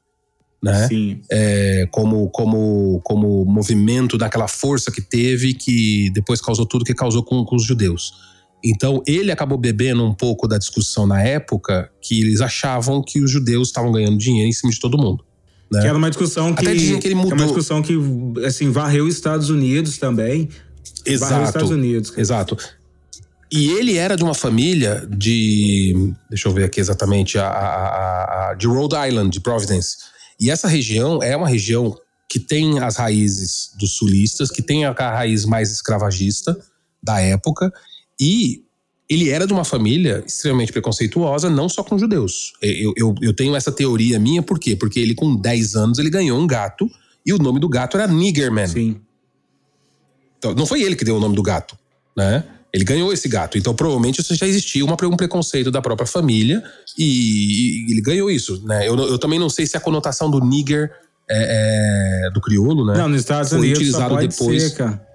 né? 0.63 0.89
Sim. 0.89 1.21
É, 1.31 1.87
como, 1.91 2.29
como, 2.31 3.01
como 3.05 3.45
movimento 3.45 4.17
daquela 4.19 4.49
força 4.49 4.91
que 4.91 5.01
teve 5.01 5.55
que 5.55 6.11
depois 6.13 6.41
causou 6.41 6.67
tudo 6.67 6.85
que 6.85 6.95
causou 6.95 7.23
com, 7.23 7.45
com 7.45 7.57
os 7.57 7.65
judeus. 7.65 8.13
Então 8.65 9.03
ele 9.07 9.31
acabou 9.31 9.59
bebendo 9.59 10.05
um 10.05 10.15
pouco 10.15 10.49
da 10.49 10.59
discussão 10.59 11.07
na 11.07 11.23
época 11.23 11.91
que 12.01 12.21
eles 12.21 12.41
achavam 12.41 13.03
que 13.03 13.21
os 13.21 13.31
judeus 13.31 13.69
estavam 13.69 13.93
ganhando 13.93 14.19
dinheiro 14.19 14.49
em 14.49 14.53
cima 14.53 14.73
de 14.73 14.81
todo 14.81 14.99
mundo. 14.99 15.25
Né? 15.71 15.81
Que 15.83 15.87
era 15.87 15.99
uma 15.99 16.09
discussão 16.09 16.55
que, 16.55 16.67
Até 16.67 16.75
que 16.75 17.07
ele 17.07 17.15
mudou. 17.15 17.33
É 17.33 17.35
uma 17.35 17.45
discussão 17.45 17.83
que 17.83 17.95
assim 18.45 18.71
varreu 18.71 19.05
os 19.05 19.15
Estados 19.15 19.51
Unidos 19.51 19.99
também. 19.99 20.49
Exato. 21.05 21.43
Os 21.43 21.49
Estados 21.49 21.71
Unidos. 21.71 22.13
Exato. 22.17 22.57
E 23.51 23.71
ele 23.71 23.97
era 23.97 24.17
de 24.17 24.25
uma 24.25 24.35
família 24.35 25.07
de. 25.09 26.13
Deixa 26.29 26.49
eu 26.49 26.53
ver 26.53 26.65
aqui 26.65 26.81
exatamente. 26.81 27.39
A, 27.39 27.47
a, 27.47 28.51
a, 28.51 28.55
de 28.55 28.67
Rhode 28.67 28.97
Island, 29.09 29.31
de 29.31 29.41
Providence. 29.41 29.97
E 30.41 30.51
essa 30.51 30.69
região 30.69 31.23
é 31.23 31.37
uma 31.37 31.49
região 31.49 31.97
que 32.29 32.41
tem 32.41 32.81
as 32.81 32.97
raízes 32.97 33.71
dos 33.79 33.97
sulistas, 33.97 34.51
que 34.51 34.61
tem 34.61 34.85
a 34.85 34.93
raiz 34.93 35.45
mais 35.45 35.71
escravagista 35.71 36.57
da 37.03 37.21
época, 37.21 37.73
e 38.21 38.65
ele 39.09 39.31
era 39.31 39.47
de 39.47 39.53
uma 39.53 39.65
família 39.65 40.25
extremamente 40.27 40.73
preconceituosa, 40.73 41.49
não 41.49 41.69
só 41.69 41.85
com 41.85 41.97
judeus. 41.97 42.53
Eu, 42.61 42.93
eu, 42.97 43.15
eu 43.23 43.33
tenho 43.33 43.55
essa 43.55 43.71
teoria 43.71 44.19
minha, 44.19 44.43
por 44.43 44.59
quê? 44.59 44.75
Porque 44.75 44.99
ele, 44.99 45.15
com 45.15 45.37
10 45.37 45.77
anos, 45.77 45.99
ele 45.99 46.11
ganhou 46.11 46.39
um 46.39 46.47
gato, 46.47 46.91
e 47.25 47.33
o 47.33 47.39
nome 47.39 47.61
do 47.61 47.69
gato 47.69 47.97
era 47.97 48.13
Niggerman. 48.13 48.67
Sim. 48.67 49.01
Então, 50.47 50.55
não 50.55 50.67
foi 50.67 50.83
ele 50.83 50.95
que 50.95 51.05
deu 51.05 51.17
o 51.17 51.21
nome 51.21 51.35
do 51.35 51.43
gato, 51.43 51.77
né? 52.17 52.45
Ele 52.73 52.85
ganhou 52.85 53.13
esse 53.13 53.29
gato. 53.29 53.57
Então, 53.57 53.75
provavelmente, 53.75 54.21
isso 54.21 54.35
já 54.35 54.47
existia 54.47 54.85
uma, 54.85 54.97
um 55.05 55.17
preconceito 55.17 55.71
da 55.71 55.81
própria 55.81 56.07
família 56.07 56.63
e, 56.99 57.89
e 57.89 57.93
ele 57.93 58.01
ganhou 58.01 58.31
isso, 58.31 58.63
né? 58.67 58.87
Eu, 58.87 58.97
eu, 58.97 59.19
também 59.19 59.39
não 59.39 59.49
sei 59.49 59.67
se 59.67 59.77
a 59.77 59.81
conotação 59.81 60.31
do 60.31 60.41
nigger 60.41 60.91
é, 61.29 62.27
é, 62.27 62.31
do 62.31 62.41
crioulo, 62.41 62.85
né? 62.85 62.99
Não, 62.99 63.09
nos 63.09 63.21
Estados 63.21 63.51
foi 63.51 63.59
Unidos 63.59 63.79
utilizado 63.79 64.17
depois. 64.17 64.63
Ser, 64.63 64.75
cara. 64.77 65.07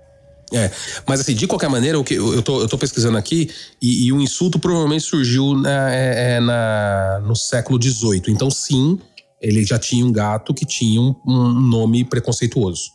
É, 0.53 0.69
mas 1.07 1.21
assim, 1.21 1.33
de 1.33 1.47
qualquer 1.47 1.69
maneira, 1.69 1.97
o 1.97 2.03
que 2.03 2.15
eu 2.15 2.41
tô, 2.41 2.61
eu 2.61 2.67
tô 2.67 2.77
pesquisando 2.77 3.17
aqui 3.17 3.50
e, 3.81 4.07
e 4.07 4.11
o 4.11 4.19
insulto 4.19 4.59
provavelmente 4.59 5.05
surgiu 5.05 5.55
na, 5.55 5.93
é, 5.93 6.33
é 6.33 6.39
na, 6.41 7.21
no 7.25 7.35
século 7.35 7.81
XVIII. 7.81 8.23
Então, 8.27 8.51
sim, 8.51 9.00
ele 9.39 9.63
já 9.63 9.79
tinha 9.79 10.05
um 10.05 10.11
gato 10.11 10.53
que 10.53 10.65
tinha 10.65 11.00
um, 11.00 11.15
um 11.25 11.53
nome 11.53 12.03
preconceituoso. 12.03 12.89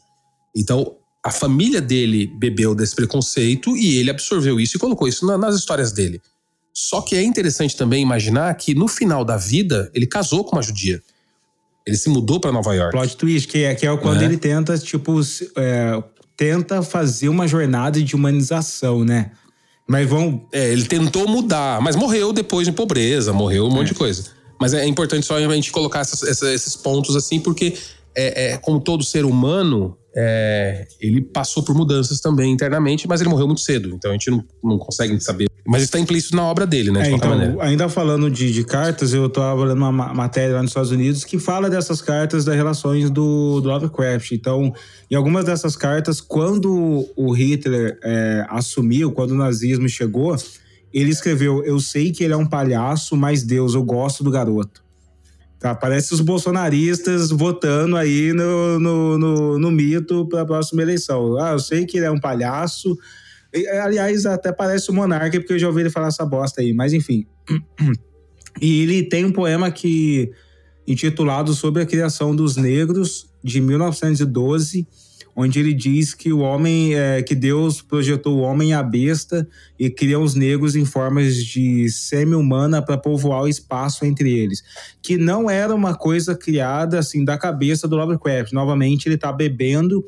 Então, 0.54 0.96
a 1.26 1.30
família 1.32 1.80
dele 1.80 2.28
bebeu 2.38 2.72
desse 2.72 2.94
preconceito 2.94 3.76
e 3.76 3.98
ele 3.98 4.10
absorveu 4.10 4.60
isso 4.60 4.76
e 4.76 4.78
colocou 4.78 5.08
isso 5.08 5.26
na, 5.26 5.36
nas 5.36 5.56
histórias 5.56 5.90
dele. 5.90 6.22
Só 6.72 7.00
que 7.00 7.16
é 7.16 7.22
interessante 7.24 7.76
também 7.76 8.00
imaginar 8.00 8.54
que 8.54 8.76
no 8.76 8.86
final 8.86 9.24
da 9.24 9.36
vida 9.36 9.90
ele 9.92 10.06
casou 10.06 10.44
com 10.44 10.54
uma 10.54 10.62
judia. 10.62 11.02
Ele 11.84 11.96
se 11.96 12.08
mudou 12.08 12.38
para 12.38 12.52
Nova 12.52 12.72
York. 12.76 12.96
Plot 12.96 13.16
twist, 13.16 13.48
que 13.48 13.64
é, 13.64 13.74
que 13.74 13.84
é 13.84 13.96
quando 13.96 14.22
é. 14.22 14.24
ele 14.24 14.36
tenta, 14.36 14.78
tipo, 14.78 15.20
é, 15.56 16.00
tenta 16.36 16.80
fazer 16.80 17.28
uma 17.28 17.48
jornada 17.48 18.00
de 18.00 18.14
humanização, 18.14 19.04
né? 19.04 19.32
Mas 19.88 20.08
vão. 20.08 20.46
É, 20.52 20.72
ele 20.72 20.84
tentou 20.84 21.26
mudar, 21.26 21.80
mas 21.80 21.96
morreu 21.96 22.32
depois 22.32 22.68
em 22.68 22.72
pobreza, 22.72 23.32
morreu 23.32 23.66
um 23.66 23.70
monte 23.70 23.88
de 23.88 23.94
é. 23.94 23.98
coisa. 23.98 24.26
Mas 24.60 24.74
é 24.74 24.86
importante 24.86 25.26
só 25.26 25.34
a 25.34 25.54
gente 25.54 25.72
colocar 25.72 26.00
essas, 26.00 26.22
esses 26.42 26.76
pontos 26.76 27.16
assim, 27.16 27.40
porque 27.40 27.76
é, 28.14 28.52
é, 28.52 28.56
como 28.58 28.78
todo 28.80 29.02
ser 29.02 29.24
humano, 29.24 29.96
é, 30.18 30.88
ele 30.98 31.20
passou 31.20 31.62
por 31.62 31.74
mudanças 31.74 32.20
também 32.20 32.50
internamente, 32.50 33.06
mas 33.06 33.20
ele 33.20 33.28
morreu 33.28 33.46
muito 33.46 33.60
cedo. 33.60 33.90
Então 33.94 34.10
a 34.10 34.14
gente 34.14 34.30
não, 34.30 34.42
não 34.64 34.78
consegue 34.78 35.20
saber. 35.20 35.46
Mas 35.66 35.82
está 35.82 35.98
implícito 35.98 36.34
na 36.34 36.44
obra 36.44 36.66
dele, 36.66 36.90
né? 36.90 37.02
De 37.02 37.10
é, 37.10 37.12
então, 37.12 37.28
maneira. 37.28 37.62
Ainda 37.62 37.88
falando 37.88 38.30
de, 38.30 38.50
de 38.50 38.64
cartas, 38.64 39.12
eu 39.12 39.26
estava 39.26 39.62
lendo 39.64 39.76
uma 39.76 39.92
matéria 39.92 40.54
lá 40.54 40.62
nos 40.62 40.70
Estados 40.70 40.90
Unidos 40.90 41.22
que 41.22 41.38
fala 41.38 41.68
dessas 41.68 42.00
cartas 42.00 42.46
das 42.46 42.56
relações 42.56 43.10
do, 43.10 43.60
do 43.60 43.68
Lovecraft. 43.68 44.32
Então, 44.32 44.72
em 45.10 45.14
algumas 45.14 45.44
dessas 45.44 45.76
cartas, 45.76 46.18
quando 46.18 47.06
o 47.14 47.32
Hitler 47.32 47.98
é, 48.02 48.46
assumiu, 48.48 49.12
quando 49.12 49.32
o 49.32 49.36
nazismo 49.36 49.86
chegou, 49.86 50.34
ele 50.94 51.10
escreveu: 51.10 51.62
Eu 51.64 51.78
sei 51.78 52.10
que 52.10 52.24
ele 52.24 52.32
é 52.32 52.36
um 52.36 52.46
palhaço, 52.46 53.16
mas 53.16 53.42
Deus, 53.42 53.74
eu 53.74 53.82
gosto 53.82 54.24
do 54.24 54.30
garoto. 54.30 54.85
Tá, 55.66 55.74
parece 55.74 56.14
os 56.14 56.20
bolsonaristas 56.20 57.30
votando 57.30 57.96
aí 57.96 58.32
no, 58.32 58.78
no, 58.78 59.18
no, 59.18 59.58
no 59.58 59.70
mito 59.72 60.24
para 60.28 60.42
a 60.42 60.46
próxima 60.46 60.80
eleição. 60.80 61.36
Ah, 61.40 61.54
eu 61.54 61.58
sei 61.58 61.84
que 61.84 61.96
ele 61.96 62.06
é 62.06 62.10
um 62.10 62.20
palhaço. 62.20 62.96
Aliás, 63.82 64.26
até 64.26 64.52
parece 64.52 64.92
o 64.92 64.94
Monarca, 64.94 65.40
porque 65.40 65.54
eu 65.54 65.58
já 65.58 65.66
ouvi 65.66 65.80
ele 65.80 65.90
falar 65.90 66.06
essa 66.06 66.24
bosta 66.24 66.60
aí, 66.60 66.72
mas 66.72 66.92
enfim. 66.92 67.26
E 68.58 68.80
ele 68.80 69.02
tem 69.02 69.22
um 69.22 69.32
poema 69.32 69.70
que 69.70 70.30
intitulado 70.88 71.52
Sobre 71.52 71.82
a 71.82 71.86
Criação 71.86 72.34
dos 72.34 72.56
Negros, 72.56 73.28
de 73.44 73.60
1912 73.60 74.86
onde 75.36 75.60
ele 75.60 75.74
diz 75.74 76.14
que 76.14 76.32
o 76.32 76.38
homem, 76.38 76.94
é, 76.94 77.22
que 77.22 77.34
Deus 77.34 77.82
projetou 77.82 78.38
o 78.38 78.40
homem 78.40 78.70
e 78.70 78.72
a 78.72 78.82
besta 78.82 79.46
e 79.78 79.90
criou 79.90 80.24
os 80.24 80.34
negros 80.34 80.74
em 80.74 80.86
formas 80.86 81.36
de 81.36 81.90
semi-humana 81.90 82.80
para 82.80 82.96
povoar 82.96 83.42
o 83.42 83.48
espaço 83.48 84.06
entre 84.06 84.32
eles, 84.32 84.62
que 85.02 85.18
não 85.18 85.50
era 85.50 85.74
uma 85.74 85.94
coisa 85.94 86.34
criada 86.34 86.98
assim 86.98 87.22
da 87.22 87.36
cabeça 87.36 87.86
do 87.86 87.96
Lovecraft. 87.96 88.52
Novamente, 88.52 89.06
ele 89.06 89.16
está 89.16 89.30
bebendo 89.30 90.02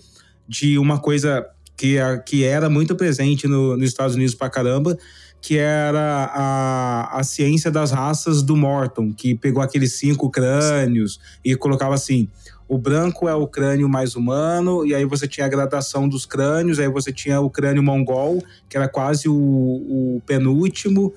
de 0.49 0.79
uma 0.79 0.99
coisa 0.99 1.47
que, 1.77 1.97
que 2.25 2.43
era 2.43 2.71
muito 2.71 2.97
presente 2.97 3.47
no, 3.47 3.77
nos 3.77 3.89
Estados 3.89 4.17
Unidos 4.17 4.35
para 4.35 4.49
caramba, 4.49 4.97
que 5.41 5.59
era 5.59 6.31
a, 6.35 7.19
a 7.21 7.23
ciência 7.23 7.71
das 7.71 7.91
raças 7.93 8.43
do 8.43 8.57
Morton, 8.57 9.13
que 9.13 9.35
pegou 9.35 9.63
aqueles 9.63 9.93
cinco 9.93 10.31
crânios 10.31 11.21
e 11.45 11.55
colocava 11.55 11.95
assim: 11.95 12.29
o 12.69 12.77
branco 12.77 13.27
é 13.27 13.35
o 13.35 13.47
crânio 13.47 13.89
mais 13.89 14.15
humano, 14.15 14.85
e 14.85 14.95
aí 14.95 15.05
você 15.07 15.27
tinha 15.27 15.47
a 15.47 15.49
gradação 15.49 16.07
dos 16.07 16.27
crânios, 16.27 16.79
aí 16.79 16.89
você 16.89 17.11
tinha 17.11 17.41
o 17.41 17.49
crânio 17.49 17.83
mongol, 17.83 18.45
que 18.69 18.77
era 18.77 18.87
quase 18.87 19.27
o, 19.29 19.35
o 19.35 20.23
penúltimo, 20.27 21.15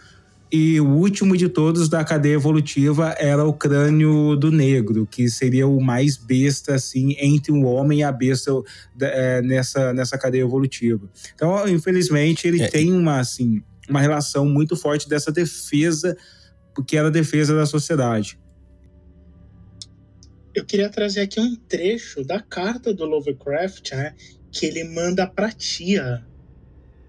e 0.50 0.79
o 0.81 0.88
último 0.88 1.36
de 1.36 1.48
todos 1.48 1.88
da 1.88 2.03
cadeia 2.03 2.34
evolutiva 2.34 3.15
era 3.17 3.46
o 3.46 3.53
crânio 3.53 4.36
do 4.36 4.51
negro, 4.51 5.08
que 5.10 5.29
seria 5.29 5.67
o 5.67 5.81
mais 5.81 6.17
besta, 6.17 6.75
assim, 6.75 7.15
entre 7.20 7.51
o 7.51 7.63
homem 7.63 8.00
e 8.00 8.03
a 8.03 8.12
besta 8.12 8.51
é, 9.00 9.41
nessa, 9.41 9.93
nessa 9.93 10.17
cadeia 10.17 10.41
evolutiva. 10.41 11.10
Então, 11.34 11.67
infelizmente, 11.70 12.48
ele 12.48 12.62
é. 12.62 12.67
tem 12.67 12.93
uma, 12.93 13.20
assim, 13.20 13.62
uma 13.89 14.01
relação 14.01 14.46
muito 14.46 14.75
forte 14.75 15.08
dessa 15.08 15.31
defesa, 15.31 16.17
porque 16.75 16.98
era 16.98 17.08
a 17.08 17.12
defesa 17.12 17.55
da 17.55 17.65
sociedade 17.65 18.41
eu 20.53 20.65
queria 20.65 20.89
trazer 20.89 21.22
aqui 21.22 21.39
um 21.39 21.55
trecho 21.55 22.24
da 22.24 22.39
carta 22.39 22.93
do 22.93 23.05
Lovecraft, 23.05 23.91
né? 23.91 24.13
Que 24.51 24.65
ele 24.65 24.84
manda 24.84 25.25
pra 25.27 25.51
tia. 25.51 26.25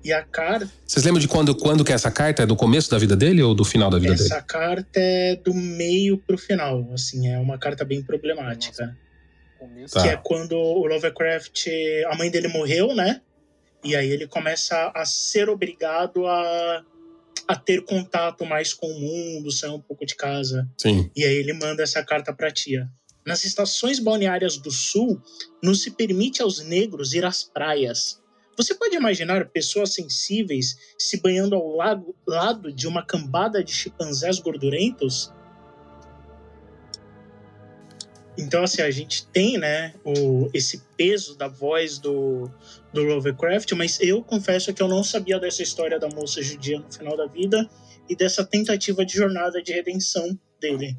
E 0.04 0.12
a 0.12 0.22
carta. 0.22 0.68
Vocês 0.84 1.04
lembram 1.04 1.20
de 1.20 1.28
quando, 1.28 1.54
quando 1.54 1.84
que 1.84 1.92
é 1.92 1.94
essa 1.94 2.11
carta? 2.11 2.42
É 2.42 2.46
do 2.46 2.56
começo 2.56 2.90
da 2.90 2.99
vida 2.99 3.16
dele 3.16 3.40
ou 3.42 3.54
do 3.54 3.64
final 3.64 3.88
da 3.88 3.99
vida 3.99 4.14
essa 4.14 4.25
dele? 4.25 4.34
Essa 4.34 4.42
carta 4.42 5.00
é 5.00 5.37
do 5.37 5.54
meio 5.54 6.18
pro 6.18 6.37
final, 6.37 6.88
assim, 6.92 7.28
é 7.28 7.38
uma 7.38 7.56
carta 7.56 7.84
bem 7.84 8.02
problemática. 8.02 8.96
Nossa. 9.61 10.00
Que 10.00 10.08
tá. 10.08 10.12
é 10.12 10.16
quando 10.16 10.56
o 10.56 10.87
Lovecraft. 10.87 11.68
A 12.11 12.16
mãe 12.16 12.30
dele 12.30 12.49
morreu, 12.49 12.94
né? 12.94 13.20
E 13.84 13.96
aí 13.96 14.11
ele 14.11 14.26
começa 14.26 14.92
a 14.94 15.04
ser 15.04 15.49
obrigado 15.49 16.26
a, 16.26 16.84
a 17.49 17.56
ter 17.56 17.84
contato 17.84 18.44
mais 18.44 18.72
com 18.72 18.87
o 18.87 19.00
mundo, 19.00 19.50
sair 19.50 19.70
um 19.70 19.80
pouco 19.80 20.04
de 20.06 20.14
casa. 20.14 20.68
Sim. 20.78 21.11
E 21.14 21.25
aí 21.25 21.34
ele 21.34 21.52
manda 21.52 21.82
essa 21.82 22.02
carta 22.04 22.32
pra 22.32 22.50
tia. 22.50 22.88
Nas 23.25 23.45
estações 23.45 23.99
balneárias 23.99 24.57
do 24.57 24.71
sul, 24.71 25.21
não 25.62 25.75
se 25.75 25.93
permite 25.93 26.43
aos 26.43 26.61
negros 26.61 27.14
ir 27.14 27.25
às 27.25 27.45
praias. 27.45 28.21
Você 28.57 28.75
pode 28.75 28.97
imaginar 28.97 29.49
pessoas 29.49 29.95
sensíveis 29.95 30.76
se 30.99 31.21
banhando 31.21 31.55
ao 31.55 31.76
lago, 31.76 32.14
lado 32.26 32.73
de 32.73 32.87
uma 32.87 33.05
cambada 33.05 33.62
de 33.62 33.73
chimpanzés 33.73 34.38
gordurentos? 34.38 35.33
Então, 38.37 38.64
assim, 38.64 38.83
a 38.83 38.91
gente 38.91 39.26
tem, 39.26 39.59
né, 39.59 39.95
o, 40.05 40.50
esse 40.52 40.83
peso 40.97 41.37
da 41.37 41.49
voz 41.49 41.99
do, 41.99 42.50
do 42.93 43.02
Lovecraft, 43.02 43.73
mas 43.73 44.00
eu 44.00 44.23
confesso 44.23 44.73
que 44.73 44.83
eu 44.83 44.88
não 44.88 45.05
sabia 45.05 45.38
dessa 45.38 45.62
história 45.62 45.99
da 45.99 46.09
moça 46.09 46.43
judia 46.43 46.79
no 46.79 46.93
final 46.93 47.17
da 47.17 47.26
vida 47.26 47.69
e 48.09 48.17
dessa 48.17 48.45
tentativa 48.45 49.05
de 49.05 49.14
jornada 49.14 49.62
de 49.62 49.73
redenção 49.73 50.38
dele. 50.61 50.97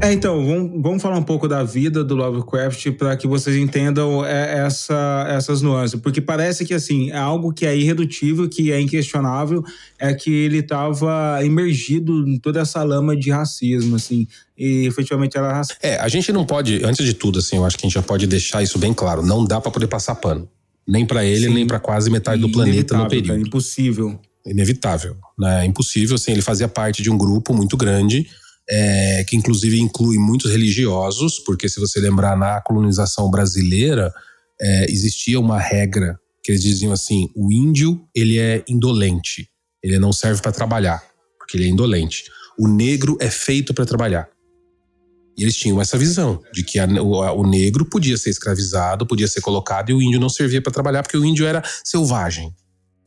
É, 0.00 0.12
então, 0.12 0.46
vamos, 0.46 0.80
vamos 0.80 1.02
falar 1.02 1.18
um 1.18 1.24
pouco 1.24 1.48
da 1.48 1.64
vida 1.64 2.04
do 2.04 2.14
Lovecraft 2.14 2.92
para 2.92 3.16
que 3.16 3.26
vocês 3.26 3.56
entendam 3.56 4.24
é, 4.24 4.60
essa, 4.64 5.26
essas 5.28 5.60
nuances. 5.60 6.00
Porque 6.00 6.20
parece 6.20 6.64
que, 6.64 6.72
assim, 6.72 7.10
é 7.10 7.18
algo 7.18 7.52
que 7.52 7.66
é 7.66 7.76
irredutível, 7.76 8.48
que 8.48 8.70
é 8.70 8.80
inquestionável, 8.80 9.64
é 9.98 10.14
que 10.14 10.32
ele 10.32 10.58
estava 10.58 11.40
imergido 11.44 12.28
em 12.28 12.38
toda 12.38 12.60
essa 12.60 12.82
lama 12.84 13.16
de 13.16 13.30
racismo, 13.30 13.96
assim. 13.96 14.28
E 14.56 14.86
efetivamente 14.86 15.36
era 15.36 15.52
racista. 15.52 15.84
É, 15.84 15.98
a 15.98 16.06
gente 16.06 16.32
não 16.32 16.44
pode, 16.44 16.84
antes 16.84 17.04
de 17.04 17.12
tudo, 17.12 17.40
assim, 17.40 17.56
eu 17.56 17.64
acho 17.64 17.76
que 17.76 17.84
a 17.84 17.88
gente 17.88 17.94
já 17.94 18.02
pode 18.02 18.26
deixar 18.28 18.62
isso 18.62 18.78
bem 18.78 18.94
claro. 18.94 19.20
Não 19.20 19.44
dá 19.44 19.60
para 19.60 19.72
poder 19.72 19.88
passar 19.88 20.14
pano. 20.14 20.48
Nem 20.86 21.04
para 21.04 21.24
ele, 21.24 21.48
Sim. 21.48 21.54
nem 21.54 21.66
para 21.66 21.80
quase 21.80 22.08
metade 22.08 22.40
do 22.40 22.50
planeta 22.50 22.96
no 22.96 23.08
período. 23.08 23.36
É 23.36 23.40
impossível. 23.40 24.18
Inevitável. 24.46 25.16
Né? 25.36 25.66
Impossível, 25.66 26.14
assim, 26.14 26.30
ele 26.30 26.40
fazia 26.40 26.68
parte 26.68 27.02
de 27.02 27.10
um 27.10 27.18
grupo 27.18 27.52
muito 27.52 27.76
grande 27.76 28.28
é, 28.68 29.24
que 29.24 29.36
inclusive 29.36 29.80
inclui 29.80 30.18
muitos 30.18 30.50
religiosos, 30.50 31.38
porque 31.38 31.68
se 31.68 31.80
você 31.80 32.00
lembrar, 32.00 32.36
na 32.36 32.60
colonização 32.60 33.30
brasileira 33.30 34.12
é, 34.60 34.90
existia 34.90 35.40
uma 35.40 35.58
regra 35.58 36.18
que 36.42 36.52
eles 36.52 36.62
diziam 36.62 36.92
assim: 36.92 37.30
o 37.34 37.50
índio 37.52 38.00
ele 38.14 38.38
é 38.38 38.62
indolente, 38.68 39.48
ele 39.82 39.98
não 39.98 40.12
serve 40.12 40.42
para 40.42 40.52
trabalhar, 40.52 41.02
porque 41.38 41.56
ele 41.56 41.64
é 41.64 41.68
indolente. 41.68 42.24
O 42.58 42.66
negro 42.66 43.16
é 43.20 43.30
feito 43.30 43.72
para 43.72 43.86
trabalhar. 43.86 44.28
E 45.36 45.42
eles 45.44 45.56
tinham 45.56 45.80
essa 45.80 45.96
visão 45.96 46.42
de 46.52 46.64
que 46.64 46.80
a, 46.80 46.86
o, 47.00 47.42
o, 47.42 47.46
negro 47.46 47.84
podia 47.84 48.16
ser 48.16 48.30
escravizado, 48.30 49.06
podia 49.06 49.28
ser 49.28 49.40
colocado 49.40 49.90
e 49.90 49.94
o 49.94 50.02
índio 50.02 50.18
não 50.18 50.28
servia 50.28 50.60
para 50.60 50.72
trabalhar 50.72 51.04
porque 51.04 51.16
o 51.16 51.24
índio 51.24 51.46
era 51.46 51.62
selvagem, 51.84 52.52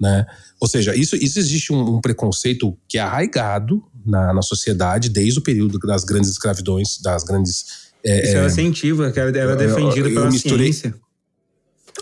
né? 0.01 0.25
Ou 0.60 0.67
seja, 0.67 0.96
isso, 0.96 1.15
isso 1.15 1.38
existe 1.38 1.72
um, 1.72 1.98
um 1.98 2.01
preconceito 2.01 2.75
que 2.89 2.98
é 2.98 3.01
arraigado 3.01 3.84
na, 4.03 4.34
na 4.34 4.41
sociedade 4.41 5.10
desde 5.10 5.38
o 5.38 5.43
período 5.43 5.77
das 5.77 6.03
grandes 6.03 6.31
escravidões, 6.31 7.00
das 7.01 7.24
grandes. 7.24 7.91
É, 8.03 8.24
isso 8.24 8.38
era 8.38 8.50
científica, 8.50 9.12
que 9.12 9.20
era, 9.20 9.38
era 9.38 9.55
defendido 9.55 10.10
pela 10.10 10.31
misturei, 10.31 10.74
ciência. 10.74 11.00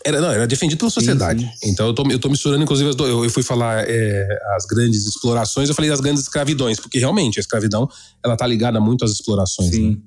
Era, 0.05 0.21
não, 0.21 0.31
era 0.31 0.47
defendido 0.47 0.79
pela 0.79 0.89
sociedade. 0.89 1.41
Sim, 1.41 1.51
sim. 1.57 1.69
Então 1.71 1.87
eu 1.87 1.93
tô, 1.93 2.09
eu 2.09 2.19
tô 2.19 2.29
misturando, 2.29 2.63
inclusive, 2.63 2.89
eu, 2.97 3.23
eu 3.25 3.29
fui 3.29 3.43
falar 3.43 3.83
é, 3.85 4.27
as 4.55 4.65
grandes 4.65 5.05
explorações, 5.05 5.67
eu 5.67 5.75
falei 5.75 5.89
das 5.89 5.99
grandes 5.99 6.23
escravidões, 6.23 6.79
porque 6.79 6.99
realmente 6.99 7.37
a 7.37 7.41
escravidão 7.41 7.89
ela 8.23 8.37
tá 8.37 8.47
ligada 8.47 8.79
muito 8.79 9.03
às 9.03 9.11
explorações. 9.11 9.75
Sim. 9.75 9.89
Né? 9.89 9.97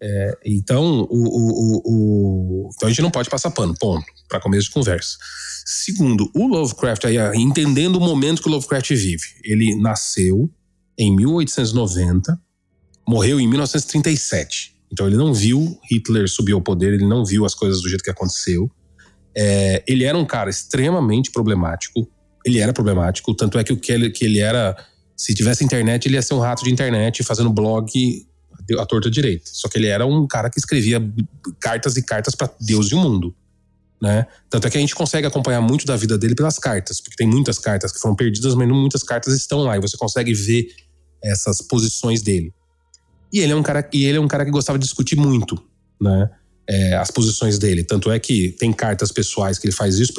É, 0.00 0.38
então, 0.44 1.06
o, 1.10 1.24
o, 1.24 1.82
o, 1.84 2.70
então 2.74 2.86
a 2.86 2.90
gente 2.90 3.02
não 3.02 3.10
pode 3.10 3.30
passar 3.30 3.50
pano, 3.50 3.74
ponto, 3.78 4.04
para 4.28 4.40
começo 4.40 4.68
de 4.68 4.74
conversa. 4.74 5.16
Segundo, 5.64 6.30
o 6.34 6.46
Lovecraft, 6.46 7.06
aí, 7.06 7.16
entendendo 7.36 7.96
o 7.96 8.00
momento 8.00 8.42
que 8.42 8.48
o 8.48 8.50
Lovecraft 8.50 8.90
vive, 8.90 9.24
ele 9.42 9.74
nasceu 9.80 10.50
em 10.98 11.14
1890, 11.16 12.38
morreu 13.08 13.40
em 13.40 13.48
1937. 13.48 14.74
Então 14.92 15.06
ele 15.06 15.16
não 15.16 15.32
viu 15.32 15.78
Hitler 15.90 16.28
subir 16.28 16.52
ao 16.52 16.60
poder, 16.60 16.92
ele 16.92 17.06
não 17.06 17.24
viu 17.24 17.44
as 17.44 17.54
coisas 17.54 17.80
do 17.82 17.88
jeito 17.88 18.04
que 18.04 18.10
aconteceu. 18.10 18.70
É, 19.36 19.82
ele 19.88 20.04
era 20.04 20.16
um 20.16 20.24
cara 20.24 20.48
extremamente 20.48 21.30
problemático. 21.30 22.08
Ele 22.44 22.60
era 22.60 22.72
problemático, 22.72 23.34
tanto 23.34 23.58
é 23.58 23.64
que 23.64 23.72
o 23.72 23.76
que 23.76 23.90
ele, 23.90 24.10
que 24.10 24.24
ele 24.24 24.38
era, 24.38 24.76
se 25.16 25.34
tivesse 25.34 25.64
internet, 25.64 26.06
ele 26.06 26.16
ia 26.16 26.22
ser 26.22 26.34
um 26.34 26.38
rato 26.38 26.62
de 26.62 26.70
internet 26.70 27.24
fazendo 27.24 27.50
blog 27.50 27.90
a 28.78 28.86
torta 28.86 29.10
direita. 29.10 29.50
Só 29.52 29.68
que 29.68 29.78
ele 29.78 29.86
era 29.86 30.06
um 30.06 30.26
cara 30.26 30.50
que 30.50 30.58
escrevia 30.58 31.00
cartas 31.60 31.96
e 31.96 32.02
cartas 32.02 32.34
para 32.34 32.50
Deus 32.60 32.90
e 32.90 32.94
o 32.94 32.98
mundo. 32.98 33.34
Né? 34.00 34.26
Tanto 34.50 34.66
é 34.66 34.70
que 34.70 34.76
a 34.76 34.80
gente 34.80 34.94
consegue 34.94 35.26
acompanhar 35.26 35.60
muito 35.60 35.86
da 35.86 35.96
vida 35.96 36.18
dele 36.18 36.34
pelas 36.34 36.58
cartas, 36.58 37.00
porque 37.00 37.16
tem 37.16 37.26
muitas 37.26 37.58
cartas 37.58 37.90
que 37.90 37.98
foram 37.98 38.14
perdidas, 38.14 38.54
mas 38.54 38.68
muitas 38.68 39.02
cartas 39.02 39.34
estão 39.34 39.62
lá 39.62 39.76
e 39.76 39.80
você 39.80 39.96
consegue 39.96 40.34
ver 40.34 40.68
essas 41.22 41.62
posições 41.62 42.20
dele. 42.20 42.52
E 43.32 43.40
ele 43.40 43.52
é 43.52 43.56
um 43.56 43.62
cara, 43.62 43.88
e 43.92 44.04
ele 44.04 44.18
é 44.18 44.20
um 44.20 44.28
cara 44.28 44.44
que 44.44 44.50
gostava 44.50 44.78
de 44.78 44.84
discutir 44.84 45.16
muito, 45.16 45.60
né? 46.00 46.30
É, 46.68 46.94
as 46.96 47.10
posições 47.10 47.58
dele. 47.58 47.82
Tanto 47.82 48.10
é 48.10 48.18
que 48.18 48.50
tem 48.52 48.72
cartas 48.72 49.10
pessoais 49.10 49.58
que 49.58 49.66
ele 49.66 49.74
faz 49.74 49.98
isso, 49.98 50.12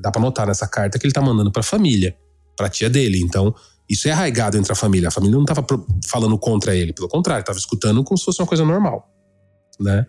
dá 0.00 0.10
para 0.10 0.20
notar 0.20 0.46
nessa 0.46 0.66
carta 0.66 0.98
que 0.98 1.06
ele 1.06 1.12
tá 1.12 1.20
mandando 1.20 1.52
para 1.52 1.60
a 1.60 1.64
família, 1.64 2.16
para 2.56 2.68
tia 2.68 2.90
dele. 2.90 3.20
Então, 3.20 3.54
isso 3.90 4.06
é 4.06 4.12
arraigado 4.12 4.56
entre 4.56 4.70
a 4.70 4.76
família. 4.76 5.08
A 5.08 5.10
família 5.10 5.34
não 5.34 5.42
estava 5.42 5.66
falando 6.06 6.38
contra 6.38 6.76
ele, 6.76 6.92
pelo 6.92 7.08
contrário, 7.08 7.40
estava 7.40 7.58
escutando 7.58 8.04
como 8.04 8.16
se 8.16 8.24
fosse 8.24 8.40
uma 8.40 8.46
coisa 8.46 8.64
normal, 8.64 9.10
né? 9.80 10.06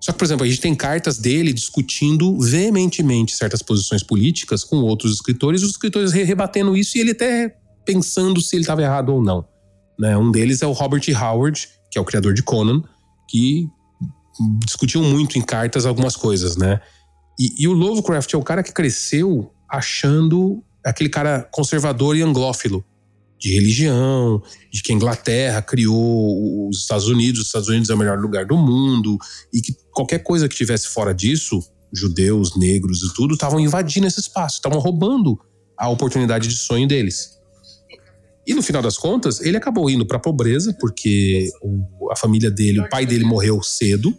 Só 0.00 0.12
que, 0.12 0.18
por 0.18 0.24
exemplo, 0.24 0.44
a 0.44 0.48
gente 0.48 0.60
tem 0.60 0.74
cartas 0.76 1.18
dele 1.18 1.52
discutindo 1.52 2.38
veementemente 2.38 3.34
certas 3.34 3.62
posições 3.62 4.02
políticas 4.02 4.62
com 4.62 4.76
outros 4.76 5.14
escritores, 5.14 5.62
os 5.62 5.70
escritores 5.70 6.12
rebatendo 6.12 6.76
isso 6.76 6.96
e 6.96 7.00
ele 7.00 7.10
até 7.10 7.56
pensando 7.84 8.40
se 8.40 8.54
ele 8.54 8.62
estava 8.62 8.82
errado 8.82 9.08
ou 9.08 9.20
não. 9.20 9.44
Né? 9.98 10.16
Um 10.16 10.30
deles 10.30 10.62
é 10.62 10.66
o 10.66 10.72
Robert 10.72 11.02
Howard, 11.20 11.68
que 11.90 11.98
é 11.98 12.00
o 12.00 12.04
criador 12.04 12.32
de 12.32 12.42
Conan, 12.42 12.82
que 13.28 13.68
discutiu 14.64 15.02
muito 15.02 15.36
em 15.36 15.42
cartas 15.42 15.86
algumas 15.86 16.14
coisas, 16.14 16.56
né? 16.56 16.80
E, 17.40 17.64
e 17.64 17.66
o 17.66 17.72
Lovecraft 17.72 18.32
é 18.34 18.36
o 18.36 18.42
cara 18.42 18.62
que 18.62 18.72
cresceu 18.72 19.50
achando 19.68 20.62
aquele 20.84 21.08
cara 21.08 21.48
conservador 21.50 22.16
e 22.16 22.22
anglófilo 22.22 22.84
de 23.38 23.52
religião, 23.52 24.42
de 24.72 24.82
que 24.82 24.92
a 24.92 24.94
Inglaterra 24.94 25.60
criou 25.60 26.68
os 26.68 26.78
Estados 26.78 27.06
Unidos, 27.08 27.40
os 27.40 27.46
Estados 27.46 27.68
Unidos 27.68 27.90
é 27.90 27.94
o 27.94 27.98
melhor 27.98 28.18
lugar 28.18 28.46
do 28.46 28.56
mundo, 28.56 29.18
e 29.52 29.60
que 29.60 29.74
qualquer 29.92 30.20
coisa 30.20 30.48
que 30.48 30.56
tivesse 30.56 30.88
fora 30.88 31.12
disso, 31.12 31.60
judeus, 31.92 32.56
negros 32.56 33.02
e 33.02 33.14
tudo, 33.14 33.34
estavam 33.34 33.60
invadindo 33.60 34.06
esse 34.06 34.20
espaço, 34.20 34.56
estavam 34.56 34.78
roubando 34.78 35.38
a 35.76 35.88
oportunidade 35.88 36.48
de 36.48 36.56
sonho 36.56 36.88
deles. 36.88 37.36
E 38.46 38.54
no 38.54 38.62
final 38.62 38.80
das 38.80 38.96
contas, 38.96 39.40
ele 39.40 39.56
acabou 39.56 39.90
indo 39.90 40.06
para 40.06 40.18
a 40.18 40.20
pobreza, 40.20 40.74
porque 40.80 41.50
a 42.10 42.16
família 42.16 42.50
dele, 42.50 42.80
o 42.80 42.88
pai 42.88 43.04
dele 43.04 43.24
morreu 43.24 43.60
cedo, 43.62 44.16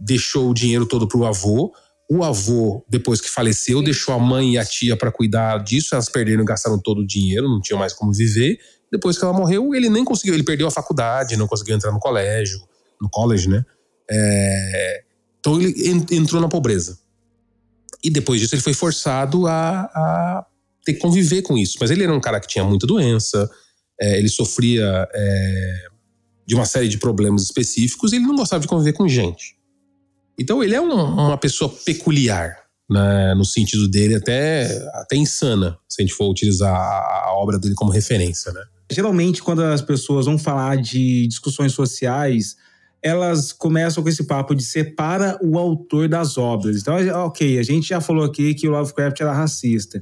deixou 0.00 0.50
o 0.50 0.54
dinheiro 0.54 0.86
todo 0.86 1.06
para 1.06 1.18
o 1.18 1.26
avô, 1.26 1.72
o 2.10 2.24
avô, 2.24 2.84
depois 2.88 3.20
que 3.20 3.28
faleceu, 3.28 3.82
deixou 3.82 4.14
a 4.14 4.18
mãe 4.18 4.54
e 4.54 4.58
a 4.58 4.64
tia 4.64 4.96
para 4.96 5.12
cuidar 5.12 5.58
disso. 5.58 5.94
Elas 5.94 6.08
perderam, 6.08 6.44
gastaram 6.44 6.78
todo 6.78 7.02
o 7.02 7.06
dinheiro, 7.06 7.48
não 7.48 7.60
tinham 7.60 7.78
mais 7.78 7.92
como 7.92 8.12
viver. 8.12 8.58
Depois 8.90 9.18
que 9.18 9.24
ela 9.24 9.34
morreu, 9.34 9.74
ele 9.74 9.90
nem 9.90 10.04
conseguiu. 10.04 10.32
Ele 10.32 10.42
perdeu 10.42 10.66
a 10.66 10.70
faculdade, 10.70 11.36
não 11.36 11.46
conseguiu 11.46 11.76
entrar 11.76 11.92
no 11.92 11.98
colégio, 11.98 12.58
no 13.00 13.10
college, 13.10 13.48
né? 13.48 13.62
É, 14.10 15.02
então 15.38 15.60
ele 15.60 15.74
entrou 16.10 16.40
na 16.40 16.48
pobreza. 16.48 16.98
E 18.02 18.08
depois 18.08 18.40
disso 18.40 18.54
ele 18.54 18.62
foi 18.62 18.72
forçado 18.72 19.46
a, 19.46 19.80
a, 19.80 20.46
ter 20.84 20.94
que 20.94 21.00
conviver 21.00 21.42
com 21.42 21.58
isso. 21.58 21.76
Mas 21.78 21.90
ele 21.90 22.04
era 22.04 22.14
um 22.14 22.20
cara 22.20 22.40
que 22.40 22.48
tinha 22.48 22.64
muita 22.64 22.86
doença, 22.86 23.50
é, 24.00 24.18
ele 24.18 24.28
sofria 24.28 25.06
é, 25.12 25.86
de 26.46 26.54
uma 26.54 26.64
série 26.64 26.88
de 26.88 26.96
problemas 26.96 27.42
específicos 27.42 28.12
e 28.12 28.16
ele 28.16 28.24
não 28.24 28.36
gostava 28.36 28.62
de 28.62 28.68
conviver 28.68 28.94
com 28.94 29.06
gente. 29.06 29.57
Então 30.38 30.62
ele 30.62 30.74
é 30.74 30.80
um, 30.80 30.92
uma 30.92 31.36
pessoa 31.36 31.70
peculiar, 31.84 32.56
né, 32.88 33.34
no 33.34 33.44
sentido 33.44 33.88
dele 33.88 34.14
até, 34.14 34.66
até 34.94 35.16
insana, 35.16 35.76
se 35.88 36.00
a 36.00 36.04
gente 36.04 36.14
for 36.14 36.30
utilizar 36.30 36.74
a, 36.74 37.32
obra 37.34 37.58
dele 37.58 37.74
como 37.74 37.90
referência, 37.90 38.52
né? 38.52 38.62
Geralmente, 38.90 39.42
quando 39.42 39.62
as 39.62 39.82
pessoas 39.82 40.24
vão 40.24 40.38
falar 40.38 40.76
de 40.76 41.26
discussões 41.26 41.72
sociais, 41.72 42.56
elas 43.02 43.52
começam 43.52 44.02
com 44.02 44.08
esse 44.08 44.24
papo 44.24 44.54
de 44.54 44.64
separa 44.64 45.38
o 45.42 45.58
autor 45.58 46.08
das 46.08 46.36
obras. 46.36 46.80
Então, 46.80 46.94
ok, 47.24 47.58
a 47.58 47.62
gente 47.62 47.88
já 47.88 48.00
falou 48.00 48.24
aqui 48.24 48.54
que 48.54 48.66
o 48.66 48.72
Lovecraft 48.72 49.20
era 49.20 49.32
racista 49.32 50.00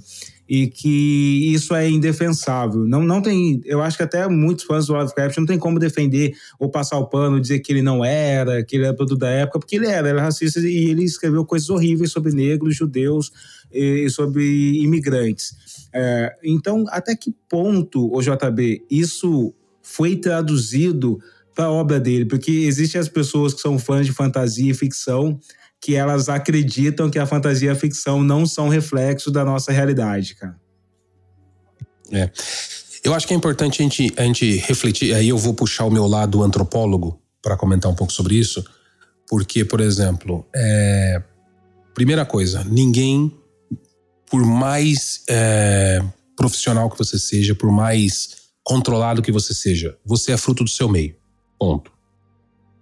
e 0.49 0.69
que 0.69 1.53
isso 1.53 1.75
é 1.75 1.91
indefensável. 1.91 2.87
Não, 2.87 3.03
não 3.03 3.21
tem, 3.21 3.61
eu 3.65 3.83
acho 3.83 3.97
que 3.97 4.03
até 4.03 4.27
muitos 4.29 4.65
fãs 4.65 4.87
do 4.87 4.95
Lovecraft 4.95 5.37
não 5.39 5.47
tem 5.47 5.59
como 5.59 5.79
defender 5.79 6.35
ou 6.59 6.71
passar 6.71 6.99
o 6.99 7.07
pano, 7.07 7.41
dizer 7.41 7.59
que 7.61 7.73
ele 7.73 7.83
não 7.83 8.05
era, 8.05 8.65
que 8.65 8.77
ele 8.77 8.85
era 8.85 8.95
produto 8.95 9.19
da 9.19 9.29
época, 9.29 9.59
porque 9.59 9.77
ele 9.77 9.87
era, 9.87 10.09
ele 10.09 10.19
era 10.19 10.23
racista 10.23 10.61
e 10.61 10.91
ele 10.91 11.05
escreveu 11.05 11.45
coisas 11.45 11.69
horríveis 11.69 12.13
sobre 12.13 12.33
negros, 12.33 12.77
judeus 12.77 13.33
e 13.73 14.09
sobre 14.09 14.81
imigrantes. 14.81 15.55
É, 15.93 16.37
então, 16.45 16.85
até 16.89 17.17
que 17.17 17.35
ponto, 17.49 18.15
o 18.15 18.23
JB, 18.23 18.85
isso 18.91 19.53
foi 19.83 20.17
traduzido 20.17 21.19
para 21.57 21.65
a 21.65 21.73
obra 21.73 21.99
dele? 21.99 22.27
Porque 22.27 22.51
existem 22.51 23.01
as 23.01 23.09
pessoas 23.09 23.55
que 23.55 23.61
são 23.63 23.79
fãs 23.79 24.07
de 24.07 24.13
fantasia 24.13 24.71
e 24.71 24.75
ficção 24.75 25.41
que 25.81 25.95
elas 25.95 26.29
acreditam 26.29 27.11
que 27.11 27.19
a 27.19 27.27
fantasia 27.27 27.69
e 27.69 27.73
a 27.73 27.75
ficção 27.75 28.23
não 28.23 28.47
são 28.47 28.69
reflexos 28.69 29.33
da 29.33 29.45
nossa 29.45 29.73
realidade, 29.73 30.35
cara. 30.35 30.57
É. 32.13 32.31
Eu 33.03 33.15
acho 33.15 33.27
que 33.27 33.33
é 33.33 33.37
importante 33.37 33.81
a 33.81 33.85
gente, 33.85 34.13
a 34.17 34.23
gente 34.23 34.57
refletir, 34.57 35.15
aí 35.15 35.29
eu 35.29 35.39
vou 35.39 35.55
puxar 35.55 35.85
o 35.85 35.91
meu 35.91 36.07
lado 36.07 36.43
antropólogo 36.43 37.21
para 37.43 37.57
comentar 37.57 37.91
um 37.91 37.95
pouco 37.95 38.13
sobre 38.13 38.35
isso, 38.35 38.65
porque, 39.29 39.65
por 39.65 39.81
exemplo, 39.81 40.45
é, 40.55 41.23
primeira 41.95 42.25
coisa, 42.25 42.65
ninguém, 42.65 43.33
por 44.29 44.45
mais 44.45 45.23
é, 45.29 46.03
profissional 46.37 46.91
que 46.91 46.99
você 46.99 47.19
seja, 47.19 47.55
por 47.55 47.71
mais 47.71 48.37
controlado 48.65 49.23
que 49.23 49.31
você 49.31 49.55
seja, 49.55 49.97
você 50.05 50.33
é 50.33 50.37
fruto 50.37 50.65
do 50.65 50.71
seu 50.71 50.89
meio. 50.89 51.15
Ponto. 51.59 51.91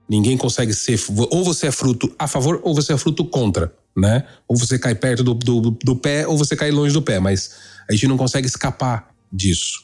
Ninguém 0.09 0.37
consegue 0.37 0.75
ser. 0.75 1.01
Ou 1.31 1.45
você 1.45 1.69
é 1.69 1.71
fruto 1.71 2.15
a 2.19 2.29
favor 2.29 2.61
ou 2.63 2.75
você 2.75 2.93
é 2.93 2.99
fruto 2.99 3.25
contra, 3.25 3.75
né? 3.97 4.27
Ou 4.47 4.57
você 4.57 4.79
cai 4.79 4.95
perto 4.95 5.25
do, 5.25 5.35
do, 5.35 5.71
do 5.71 5.97
pé 5.97 6.27
ou 6.27 6.37
você 6.37 6.55
cai 6.55 6.71
longe 6.71 6.93
do 6.93 7.03
pé, 7.03 7.19
mas 7.19 7.53
a 7.89 7.93
gente 7.93 8.09
não 8.09 8.17
consegue 8.17 8.47
escapar 8.47 9.15
disso. 9.33 9.83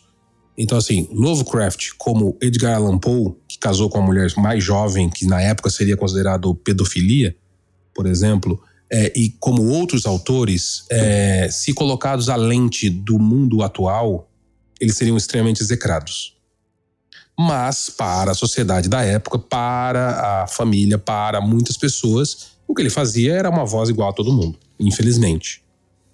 Então, 0.59 0.76
assim, 0.76 1.09
Lovecraft, 1.11 1.92
como 1.96 2.37
Edgar 2.42 2.76
Allan 2.76 2.98
Poe, 2.98 3.35
que 3.48 3.59
casou 3.59 3.88
com 3.88 3.98
uma 3.98 4.07
mulher 4.07 4.31
mais 4.37 4.62
jovem, 4.62 5.09
que 5.09 5.24
na 5.24 5.40
época 5.40 5.70
seria 5.70 5.96
considerado 5.96 6.55
pedofilia, 6.55 7.35
por 7.94 8.07
exemplo, 8.07 8.61
é, 8.92 9.11
e 9.18 9.31
como 9.38 9.62
outros 9.68 10.05
autores, 10.05 10.85
é, 10.90 11.48
se 11.50 11.72
colocados 11.72 12.29
à 12.29 12.37
lente 12.37 12.90
do 12.90 13.18
mundo 13.18 13.62
atual, 13.62 14.29
eles 14.79 14.96
seriam 14.96 15.16
extremamente 15.16 15.62
execrados 15.62 16.39
mas 17.42 17.88
para 17.88 18.33
a 18.33 18.35
sociedade 18.35 18.87
da 18.87 19.03
época, 19.03 19.38
para 19.38 20.42
a 20.42 20.46
família, 20.46 20.98
para 20.98 21.40
muitas 21.40 21.74
pessoas, 21.79 22.48
o 22.68 22.74
que 22.74 22.83
ele 22.83 22.90
fazia 22.90 23.33
era 23.33 23.48
uma 23.48 23.64
voz 23.64 23.88
igual 23.88 24.11
a 24.11 24.12
todo 24.12 24.31
mundo, 24.31 24.59
infelizmente. 24.79 25.64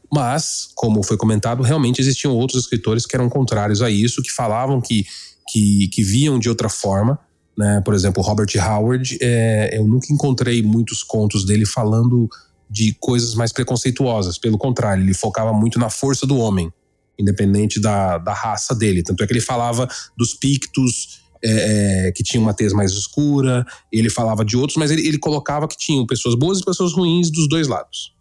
Mas, 0.09 0.69
como 0.77 1.03
foi 1.03 1.17
comentado, 1.17 1.65
realmente 1.65 2.01
existiam 2.01 2.33
outros 2.33 2.63
escritores 2.63 3.05
que 3.05 3.17
eram 3.17 3.29
contrários 3.29 3.83
a 3.83 3.91
isso, 3.91 4.23
que 4.23 4.31
falavam 4.31 4.81
que, 4.81 5.05
que, 5.49 5.89
que 5.89 6.01
viam 6.01 6.39
de 6.39 6.49
outra 6.49 6.69
forma. 6.69 7.19
Né? 7.59 7.83
Por 7.85 7.93
exemplo, 7.93 8.23
Robert 8.23 8.53
Howard, 8.65 9.19
é, 9.21 9.77
eu 9.77 9.85
nunca 9.85 10.13
encontrei 10.13 10.63
muitos 10.63 11.03
contos 11.03 11.45
dele 11.45 11.67
falando 11.67 12.29
de 12.71 12.97
coisas 13.01 13.35
mais 13.35 13.53
preconceituosas. 13.53 14.39
Pelo 14.39 14.59
contrário, 14.59 15.03
ele 15.03 15.13
focava 15.13 15.53
muito 15.53 15.77
na 15.77 15.91
força 15.91 16.25
do 16.25 16.37
homem, 16.37 16.73
independente 17.19 17.81
da, 17.81 18.19
da 18.19 18.33
raça 18.33 18.75
dele. 18.75 19.03
Tanto 19.03 19.23
é 19.23 19.27
que 19.27 19.33
ele 19.33 19.41
falava 19.41 19.89
dos 20.17 20.35
pictos 20.35 21.21
é, 21.45 22.09
é, 22.09 22.13
que 22.13 22.23
tinham 22.23 22.43
uma 22.43 22.55
tez 22.55 22.73
mais 22.73 22.93
escura, 22.93 23.65
ele 23.93 24.11
falava 24.11 24.45
de 24.45 24.57
outros, 24.57 24.77
mas 24.77 24.91
ele, 24.91 25.07
ele 25.07 25.19
colocava 25.19 25.69
que 25.69 25.77
tinham 25.77 26.07
pessoas 26.07 26.35
boas 26.35 26.61
e 26.61 26.65
pessoas 26.65 26.93
ruins 26.93 27.31
dos 27.31 27.49
dois 27.49 27.69
lados. 27.69 28.15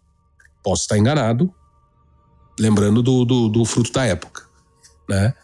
Posso 0.62 0.82
estar 0.82 0.98
enganado, 0.98 1.52
lembrando 2.58 3.02
do, 3.02 3.24
do, 3.24 3.48
do 3.48 3.64
fruto 3.64 3.92
da 3.92 4.04
época, 4.04 4.42
né? 5.08 5.34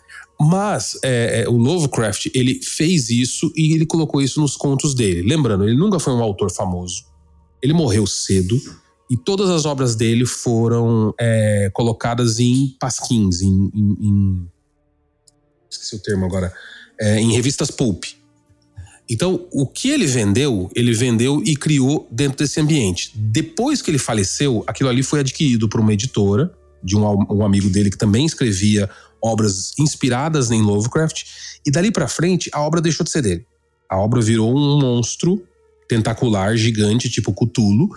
Mas 0.41 0.99
é, 1.05 1.43
é, 1.43 1.49
o 1.49 1.57
Lovecraft 1.57 2.27
ele 2.35 2.61
fez 2.63 3.11
isso 3.11 3.53
e 3.55 3.75
ele 3.75 3.87
colocou 3.87 4.21
isso 4.21 4.41
nos 4.41 4.57
contos 4.57 4.95
dele. 4.95 5.23
Lembrando, 5.23 5.65
ele 5.65 5.77
nunca 5.77 6.01
foi 6.01 6.13
um 6.13 6.23
autor 6.23 6.51
famoso. 6.51 7.05
Ele 7.63 7.73
morreu 7.73 8.07
cedo 8.07 8.61
e 9.13 9.17
todas 9.19 9.51
as 9.51 9.67
obras 9.67 9.95
dele 9.95 10.25
foram 10.25 11.15
é, 11.21 11.71
colocadas 11.75 12.41
em 12.41 12.75
pasquins, 12.81 13.43
em, 13.43 13.71
em, 13.75 13.97
em, 14.01 14.51
esqueci 15.71 15.95
o 15.97 15.99
termo 15.99 16.25
agora, 16.25 16.51
é, 16.99 17.21
em 17.21 17.31
revistas 17.31 17.71
pulp. 17.71 18.05
Então, 19.07 19.47
o 19.53 19.67
que 19.67 19.91
ele 19.91 20.07
vendeu, 20.07 20.71
ele 20.75 20.95
vendeu 20.95 21.43
e 21.45 21.55
criou 21.55 22.09
dentro 22.11 22.39
desse 22.39 22.59
ambiente. 22.59 23.13
Depois 23.15 23.83
que 23.83 23.91
ele 23.91 23.99
faleceu, 23.99 24.65
aquilo 24.67 24.89
ali 24.89 25.03
foi 25.03 25.21
adquirido 25.21 25.69
por 25.69 25.79
uma 25.79 25.93
editora 25.93 26.51
de 26.83 26.97
um, 26.97 27.05
um 27.31 27.45
amigo 27.45 27.69
dele 27.69 27.91
que 27.91 27.99
também 27.99 28.25
escrevia 28.25 28.89
obras 29.21 29.73
inspiradas 29.79 30.51
em 30.51 30.63
Lovecraft, 30.63 31.25
e 31.67 31.71
dali 31.71 31.93
para 31.93 32.09
frente 32.09 32.49
a 32.51 32.63
obra 32.63 32.81
deixou 32.81 33.05
de 33.05 33.11
ser 33.11 33.21
dele. 33.21 33.47
A 33.91 33.99
obra 33.99 34.23
virou 34.23 34.57
um 34.57 34.81
monstro 34.81 35.47
tentacular 35.87 36.57
gigante, 36.57 37.11
tipo 37.11 37.35
Cthulhu, 37.35 37.91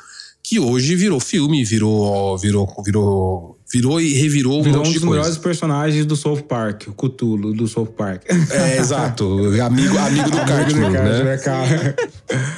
que 0.47 0.59
hoje 0.59 0.95
virou 0.95 1.19
filme, 1.19 1.63
virou 1.65 2.37
virou 2.37 2.67
virou 2.85 3.57
virou 3.71 3.99
e 3.99 4.13
revirou 4.13 4.61
virou 4.61 4.83
um, 4.83 4.87
um 4.87 4.91
dos 4.93 5.03
melhores 5.03 5.37
personagens 5.39 6.05
do 6.05 6.15
South 6.15 6.43
Park, 6.43 6.83
o 6.87 6.93
Cthulhu 6.93 7.51
do 7.51 7.67
South 7.67 7.87
Park. 7.97 8.21
É, 8.51 8.77
exato, 8.77 9.25
amigo 9.59 9.97
amigo 9.97 10.29
do 10.29 10.37
Cartman, 10.37 10.91
né? 10.91 11.37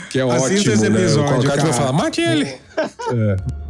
Que 0.09 0.19
é 0.19 0.25
ótimo, 0.25 0.75
né? 0.75 1.15
O 1.15 1.23
Cartman 1.23 1.63
vai 1.63 1.73
falar, 1.73 1.93
mate 1.93 2.19
ele. 2.19 2.43
é. 2.43 3.66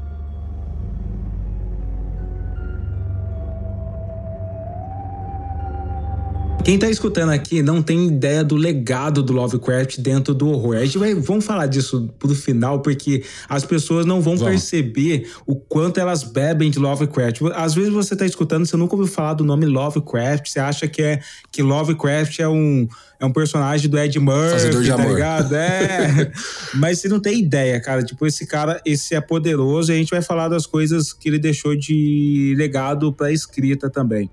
Quem 6.67 6.77
tá 6.77 6.89
escutando 6.89 7.29
aqui 7.29 7.63
não 7.63 7.81
tem 7.81 8.07
ideia 8.07 8.43
do 8.43 8.57
legado 8.57 9.23
do 9.23 9.31
Lovecraft 9.31 9.99
dentro 9.99 10.33
do 10.33 10.49
horror. 10.49 10.75
A 10.75 10.83
gente 10.83 10.97
vai, 10.97 11.15
vamos 11.15 11.45
falar 11.45 11.65
disso 11.65 12.13
pro 12.19 12.35
final, 12.35 12.81
porque 12.81 13.23
as 13.47 13.63
pessoas 13.63 14.05
não 14.05 14.19
vão 14.19 14.35
vamos. 14.35 14.51
perceber 14.51 15.31
o 15.45 15.55
quanto 15.55 15.97
elas 15.97 16.25
bebem 16.25 16.69
de 16.69 16.77
Lovecraft. 16.77 17.39
Às 17.55 17.73
vezes 17.73 17.89
você 17.89 18.17
tá 18.17 18.25
escutando, 18.25 18.65
você 18.65 18.75
nunca 18.75 18.97
ouviu 18.97 19.09
falar 19.09 19.35
do 19.35 19.45
nome 19.45 19.65
Lovecraft, 19.65 20.49
você 20.49 20.59
acha 20.59 20.89
que 20.89 21.01
é 21.01 21.21
que 21.53 21.63
Lovecraft 21.63 22.37
é 22.39 22.49
um 22.49 22.85
é 23.19 23.25
um 23.25 23.31
personagem 23.31 23.89
do 23.89 23.97
Ed 23.97 24.19
Murphy, 24.19 24.51
Fazedor 24.51 24.81
de 24.83 24.89
tá 24.89 24.95
amor. 24.95 25.13
ligado? 25.13 25.55
É. 25.55 26.31
Mas 26.75 26.99
você 26.99 27.07
não 27.07 27.21
tem 27.21 27.39
ideia, 27.39 27.79
cara. 27.79 28.03
Tipo, 28.03 28.27
esse 28.27 28.45
cara, 28.45 28.79
esse 28.85 29.15
é 29.15 29.21
poderoso 29.21 29.91
e 29.91 29.95
a 29.95 29.97
gente 29.97 30.09
vai 30.09 30.21
falar 30.21 30.49
das 30.49 30.65
coisas 30.65 31.13
que 31.13 31.29
ele 31.29 31.39
deixou 31.39 31.75
de 31.75 32.53
legado 32.57 33.11
pra 33.13 33.31
escrita 33.31 33.89
também. 33.89 34.29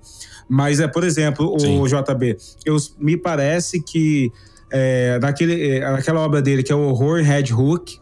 Mas, 0.49 0.81
é, 0.81 0.87
por 0.87 1.05
exemplo, 1.05 1.59
Sim. 1.59 1.81
o 1.81 1.87
JB, 1.87 2.37
eu, 2.65 2.77
me 2.99 3.17
parece 3.17 3.81
que 3.83 4.31
é, 4.71 5.19
naquele, 5.21 5.77
é, 5.77 5.81
naquela 5.81 6.21
obra 6.21 6.43
dele, 6.43 6.63
que 6.63 6.73
é 6.73 6.75
o 6.75 6.81
Horror 6.81 7.23
Red 7.23 7.53
Hook, 7.53 7.99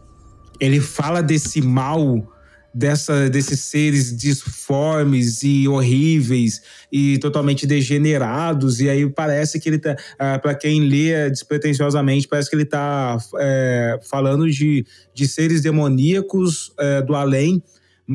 ele 0.59 0.79
fala 0.79 1.21
desse 1.21 1.61
mal 1.61 2.27
dessa, 2.73 3.29
desses 3.29 3.59
seres 3.59 4.15
disformes 4.15 5.43
e 5.43 5.67
horríveis 5.67 6.61
e 6.91 7.17
totalmente 7.19 7.67
degenerados. 7.67 8.79
E 8.79 8.89
aí 8.89 9.07
parece 9.09 9.59
que 9.59 9.69
ele 9.69 9.77
tá, 9.77 9.95
ah, 10.17 10.39
para 10.39 10.55
quem 10.55 10.81
lê 10.81 11.29
despretensiosamente, 11.29 12.27
parece 12.27 12.49
que 12.49 12.55
ele 12.55 12.65
tá 12.65 13.17
é, 13.37 13.99
falando 14.09 14.49
de, 14.49 14.85
de 15.13 15.27
seres 15.27 15.61
demoníacos 15.61 16.73
é, 16.79 17.01
do 17.01 17.15
além, 17.15 17.61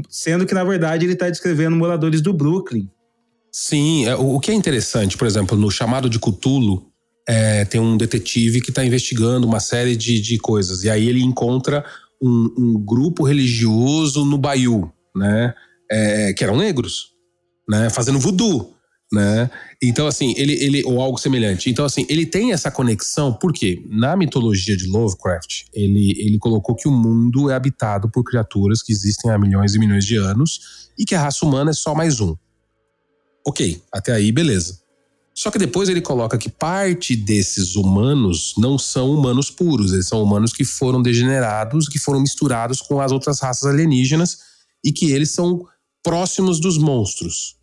sendo 0.08 0.44
que 0.44 0.54
na 0.54 0.64
verdade 0.64 1.06
ele 1.06 1.12
está 1.12 1.30
descrevendo 1.30 1.76
moradores 1.76 2.20
do 2.20 2.32
Brooklyn. 2.32 2.90
Sim, 3.60 4.06
é, 4.06 4.14
o 4.14 4.38
que 4.38 4.52
é 4.52 4.54
interessante, 4.54 5.16
por 5.16 5.26
exemplo, 5.26 5.58
no 5.58 5.68
chamado 5.68 6.08
de 6.08 6.20
Cthulhu, 6.20 6.86
é, 7.28 7.64
tem 7.64 7.80
um 7.80 7.96
detetive 7.96 8.60
que 8.60 8.70
está 8.70 8.84
investigando 8.84 9.48
uma 9.48 9.58
série 9.58 9.96
de, 9.96 10.20
de 10.20 10.38
coisas. 10.38 10.84
E 10.84 10.88
aí 10.88 11.08
ele 11.08 11.20
encontra 11.20 11.84
um, 12.22 12.54
um 12.56 12.74
grupo 12.78 13.24
religioso 13.24 14.24
no 14.24 14.38
Baiú, 14.38 14.88
né? 15.12 15.52
É, 15.90 16.32
que 16.34 16.44
eram 16.44 16.56
negros, 16.56 17.08
né? 17.68 17.90
Fazendo 17.90 18.20
voodoo, 18.20 18.74
né? 19.12 19.50
Então, 19.82 20.06
assim, 20.06 20.34
ele, 20.36 20.52
ele. 20.52 20.84
Ou 20.84 21.02
algo 21.02 21.18
semelhante. 21.18 21.68
Então, 21.68 21.84
assim, 21.84 22.06
ele 22.08 22.26
tem 22.26 22.52
essa 22.52 22.70
conexão, 22.70 23.32
porque 23.32 23.84
na 23.90 24.16
mitologia 24.16 24.76
de 24.76 24.86
Lovecraft, 24.86 25.64
ele, 25.74 26.14
ele 26.16 26.38
colocou 26.38 26.76
que 26.76 26.86
o 26.86 26.92
mundo 26.92 27.50
é 27.50 27.56
habitado 27.56 28.08
por 28.08 28.22
criaturas 28.22 28.84
que 28.84 28.92
existem 28.92 29.32
há 29.32 29.36
milhões 29.36 29.74
e 29.74 29.80
milhões 29.80 30.04
de 30.04 30.14
anos 30.14 30.60
e 30.96 31.04
que 31.04 31.16
a 31.16 31.22
raça 31.22 31.44
humana 31.44 31.72
é 31.72 31.74
só 31.74 31.92
mais 31.92 32.20
um. 32.20 32.36
Ok, 33.46 33.82
até 33.92 34.12
aí, 34.12 34.30
beleza. 34.30 34.80
Só 35.34 35.52
que 35.52 35.58
depois 35.58 35.88
ele 35.88 36.00
coloca 36.00 36.36
que 36.36 36.50
parte 36.50 37.14
desses 37.14 37.76
humanos 37.76 38.54
não 38.58 38.76
são 38.76 39.12
humanos 39.12 39.50
puros, 39.50 39.92
eles 39.92 40.08
são 40.08 40.20
humanos 40.20 40.52
que 40.52 40.64
foram 40.64 41.00
degenerados, 41.00 41.88
que 41.88 41.98
foram 41.98 42.20
misturados 42.20 42.80
com 42.80 43.00
as 43.00 43.12
outras 43.12 43.38
raças 43.38 43.68
alienígenas 43.68 44.38
e 44.84 44.90
que 44.90 45.12
eles 45.12 45.30
são 45.30 45.64
próximos 46.02 46.58
dos 46.58 46.76
monstros. 46.76 47.56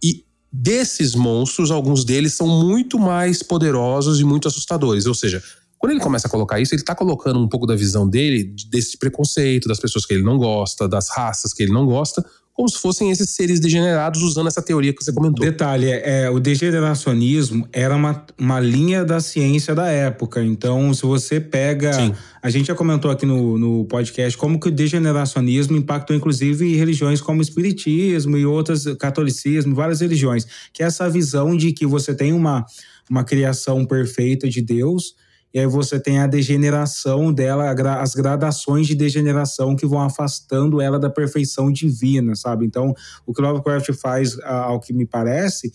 E 0.00 0.24
desses 0.52 1.16
monstros, 1.16 1.72
alguns 1.72 2.04
deles 2.04 2.34
são 2.34 2.46
muito 2.46 2.96
mais 2.96 3.42
poderosos 3.42 4.20
e 4.20 4.24
muito 4.24 4.46
assustadores. 4.46 5.06
Ou 5.06 5.14
seja, 5.14 5.42
quando 5.78 5.90
ele 5.90 6.00
começa 6.00 6.28
a 6.28 6.30
colocar 6.30 6.60
isso, 6.60 6.74
ele 6.74 6.82
está 6.82 6.94
colocando 6.94 7.40
um 7.40 7.48
pouco 7.48 7.66
da 7.66 7.74
visão 7.74 8.08
dele, 8.08 8.54
desse 8.68 8.96
preconceito, 8.96 9.66
das 9.66 9.80
pessoas 9.80 10.06
que 10.06 10.14
ele 10.14 10.22
não 10.22 10.38
gosta, 10.38 10.86
das 10.86 11.08
raças 11.10 11.52
que 11.52 11.62
ele 11.64 11.72
não 11.72 11.84
gosta, 11.84 12.24
como 12.54 12.68
se 12.68 12.78
fossem 12.78 13.10
esses 13.10 13.30
seres 13.30 13.58
degenerados 13.58 14.22
usando 14.22 14.46
essa 14.46 14.62
teoria 14.62 14.94
que 14.94 15.02
você 15.02 15.12
comentou. 15.12 15.44
Detalhe, 15.44 15.90
é, 15.90 16.30
o 16.30 16.38
degeneracionismo 16.38 17.68
era 17.72 17.96
uma, 17.96 18.24
uma 18.38 18.60
linha 18.60 19.04
da 19.04 19.18
ciência 19.18 19.74
da 19.74 19.88
época. 19.88 20.42
Então, 20.42 20.94
se 20.94 21.02
você 21.02 21.40
pega. 21.40 21.92
Sim. 21.92 22.14
A 22.40 22.50
gente 22.50 22.66
já 22.66 22.74
comentou 22.74 23.10
aqui 23.10 23.26
no, 23.26 23.58
no 23.58 23.84
podcast 23.86 24.38
como 24.38 24.60
que 24.60 24.68
o 24.68 24.70
degeneracionismo 24.70 25.76
impactou, 25.76 26.14
inclusive, 26.14 26.76
religiões 26.76 27.20
como 27.20 27.40
o 27.40 27.42
espiritismo 27.42 28.36
e 28.36 28.46
outras, 28.46 28.84
catolicismo, 29.00 29.74
várias 29.74 30.00
religiões. 30.00 30.46
Que 30.72 30.84
é 30.84 30.86
essa 30.86 31.10
visão 31.10 31.56
de 31.56 31.72
que 31.72 31.84
você 31.84 32.14
tem 32.14 32.32
uma, 32.32 32.64
uma 33.10 33.24
criação 33.24 33.84
perfeita 33.84 34.48
de 34.48 34.62
Deus 34.62 35.14
e 35.54 35.60
aí 35.60 35.66
você 35.66 36.00
tem 36.00 36.18
a 36.18 36.26
degeneração 36.26 37.32
dela, 37.32 37.70
as 38.00 38.12
gradações 38.12 38.88
de 38.88 38.96
degeneração 38.96 39.76
que 39.76 39.86
vão 39.86 40.00
afastando 40.00 40.80
ela 40.80 40.98
da 40.98 41.08
perfeição 41.08 41.70
divina, 41.70 42.34
sabe? 42.34 42.66
Então, 42.66 42.92
o 43.24 43.32
que 43.32 43.40
Lovecraft 43.40 43.92
faz, 43.92 44.36
ao 44.40 44.80
que 44.80 44.92
me 44.92 45.06
parece, 45.06 45.72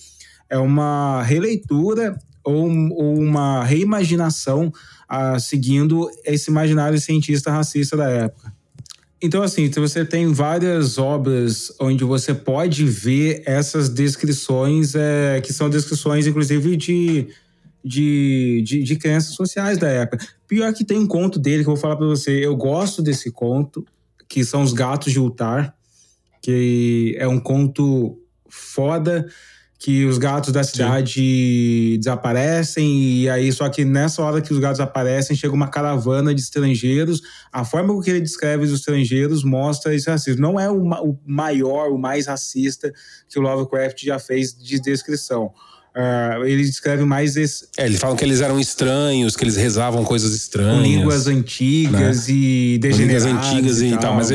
é 0.49 0.57
uma 0.57 1.23
releitura 1.23 2.19
ou, 2.43 2.67
uma 2.67 3.63
reimaginação 3.63 4.69
seguindo 5.39 6.09
esse 6.25 6.51
imaginário 6.51 6.99
cientista 6.99 7.49
racista 7.49 7.95
da 7.95 8.09
época. 8.09 8.53
Então, 9.21 9.41
assim, 9.41 9.69
você 9.69 10.03
tem 10.03 10.31
várias 10.31 10.97
obras 10.97 11.73
onde 11.79 12.03
você 12.03 12.33
pode 12.33 12.85
ver 12.85 13.43
essas 13.45 13.89
descrições, 13.89 14.93
é, 14.95 15.41
que 15.41 15.51
são 15.53 15.69
descrições, 15.69 16.25
inclusive, 16.25 16.75
de 16.77 17.27
de, 17.83 18.61
de, 18.65 18.83
de 18.83 18.95
crenças 18.95 19.33
sociais 19.33 19.77
da 19.77 19.87
época. 19.87 20.25
Pior 20.47 20.73
que 20.73 20.83
tem 20.85 20.99
um 20.99 21.07
conto 21.07 21.39
dele 21.39 21.63
que 21.63 21.69
eu 21.69 21.73
vou 21.73 21.81
falar 21.81 21.95
para 21.95 22.07
você. 22.07 22.45
Eu 22.45 22.55
gosto 22.55 23.01
desse 23.01 23.31
conto, 23.31 23.85
que 24.27 24.43
são 24.43 24.61
Os 24.61 24.73
Gatos 24.73 25.11
de 25.11 25.19
Ultar, 25.19 25.75
que 26.41 27.15
é 27.17 27.27
um 27.27 27.39
conto 27.39 28.17
foda 28.49 29.25
que 29.79 30.03
os 30.03 30.17
gatos 30.17 30.51
da 30.51 30.61
cidade 30.61 31.13
Sim. 31.93 31.97
desaparecem 31.97 33.21
e 33.21 33.29
aí 33.29 33.49
só 33.49 33.69
que 33.69 33.85
nessa 33.85 34.21
hora 34.21 34.41
que 34.41 34.51
os 34.51 34.59
gatos 34.59 34.81
aparecem 34.81 35.37
chega 35.37 35.53
uma 35.53 35.69
caravana 35.69 36.35
de 36.35 36.41
estrangeiros 36.41 37.21
a 37.49 37.63
forma 37.63 37.93
com 37.93 38.01
que 38.01 38.09
ele 38.09 38.19
descreve 38.19 38.65
os 38.65 38.73
estrangeiros 38.73 39.41
mostra 39.41 39.95
esse 39.95 40.09
racismo 40.09 40.41
não 40.41 40.59
é 40.59 40.69
o, 40.69 40.83
o 40.83 41.17
maior 41.25 41.91
o 41.91 41.97
mais 41.97 42.27
racista 42.27 42.91
que 43.29 43.39
o 43.39 43.41
Lovecraft 43.41 44.03
já 44.03 44.19
fez 44.19 44.53
de 44.53 44.81
descrição 44.81 45.53
Uh, 45.95 46.45
ele 46.45 46.63
descreve 46.63 47.03
mais 47.03 47.35
esse. 47.35 47.67
É, 47.75 47.85
eles 47.85 47.99
falam 47.99 48.15
que 48.15 48.23
eles 48.23 48.41
eram 48.41 48.59
estranhos, 48.59 49.35
que 49.35 49.43
eles 49.43 49.55
rezavam 49.55 50.03
coisas 50.03 50.33
estranhas. 50.35 50.83
Línguas 50.83 51.27
antigas 51.27 52.27
né? 52.27 52.33
e 52.33 52.77
degeneradas. 52.79 53.25
línguas 53.25 53.47
antigas 53.47 53.81
e, 53.81 53.87
e 53.87 53.91
tal. 53.91 53.99
tal. 54.01 54.15
Mas, 54.15 54.29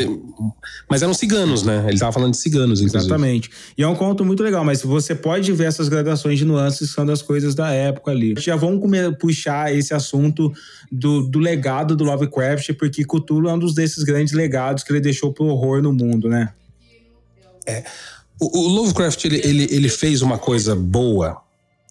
mas 0.91 1.03
eram 1.03 1.15
ciganos, 1.15 1.63
né? 1.63 1.85
Ele 1.87 1.95
estava 1.95 2.11
falando 2.11 2.33
de 2.33 2.39
ciganos, 2.39 2.81
inclusive. 2.81 3.05
Exatamente. 3.05 3.51
E 3.79 3.85
é 3.85 3.89
um 3.89 3.95
conto 3.95 4.25
muito 4.25 4.43
legal, 4.43 4.65
mas 4.65 4.83
você 4.83 5.15
pode 5.15 5.53
ver 5.53 5.67
essas 5.67 5.89
gradações 5.89 6.39
de 6.41 6.45
nuances 6.45 6.89
que 6.89 6.95
são 6.95 7.07
das 7.07 7.23
coisas 7.23 7.55
da 7.55 7.71
época 7.71 8.11
ali. 8.11 8.35
Já 8.39 8.57
vamos 8.57 8.83
puxar 9.21 9.73
esse 9.73 9.95
assunto 9.95 10.53
do, 10.91 11.23
do 11.29 11.39
legado 11.39 11.95
do 11.95 12.03
Lovecraft, 12.03 12.73
porque 12.75 13.05
Cthulhu 13.05 13.49
é 13.49 13.55
um 13.55 13.59
dos 13.59 13.75
desses 13.75 14.03
grandes 14.03 14.35
legados 14.35 14.83
que 14.83 14.93
ele 14.93 15.01
deixou 15.01 15.33
pro 15.33 15.47
horror 15.47 15.81
no 15.81 15.93
mundo, 15.93 16.29
né? 16.29 16.53
É. 17.65 17.85
O, 18.41 18.59
o 18.59 18.69
Lovecraft, 18.69 19.25
ele, 19.25 19.41
ele, 19.45 19.69
ele 19.71 19.89
fez 19.89 20.21
uma 20.21 20.37
coisa 20.37 20.75
boa 20.75 21.44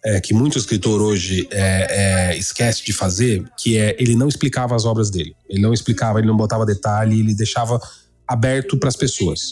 é, 0.06 0.20
que 0.20 0.34
muito 0.34 0.58
escritor 0.58 1.02
hoje 1.02 1.48
é, 1.50 2.32
é, 2.32 2.38
esquece 2.38 2.84
de 2.84 2.92
fazer, 2.92 3.44
que 3.58 3.78
é 3.78 3.96
ele 4.00 4.16
não 4.16 4.28
explicava 4.28 4.76
as 4.76 4.86
obras 4.86 5.10
dele. 5.10 5.34
Ele 5.50 5.62
não 5.62 5.74
explicava, 5.74 6.20
ele 6.20 6.28
não 6.28 6.36
botava 6.36 6.66
detalhe, 6.66 7.20
ele 7.20 7.34
deixava 7.34 7.80
aberto 8.28 8.78
para 8.78 8.90
as 8.90 8.96
pessoas. 8.96 9.52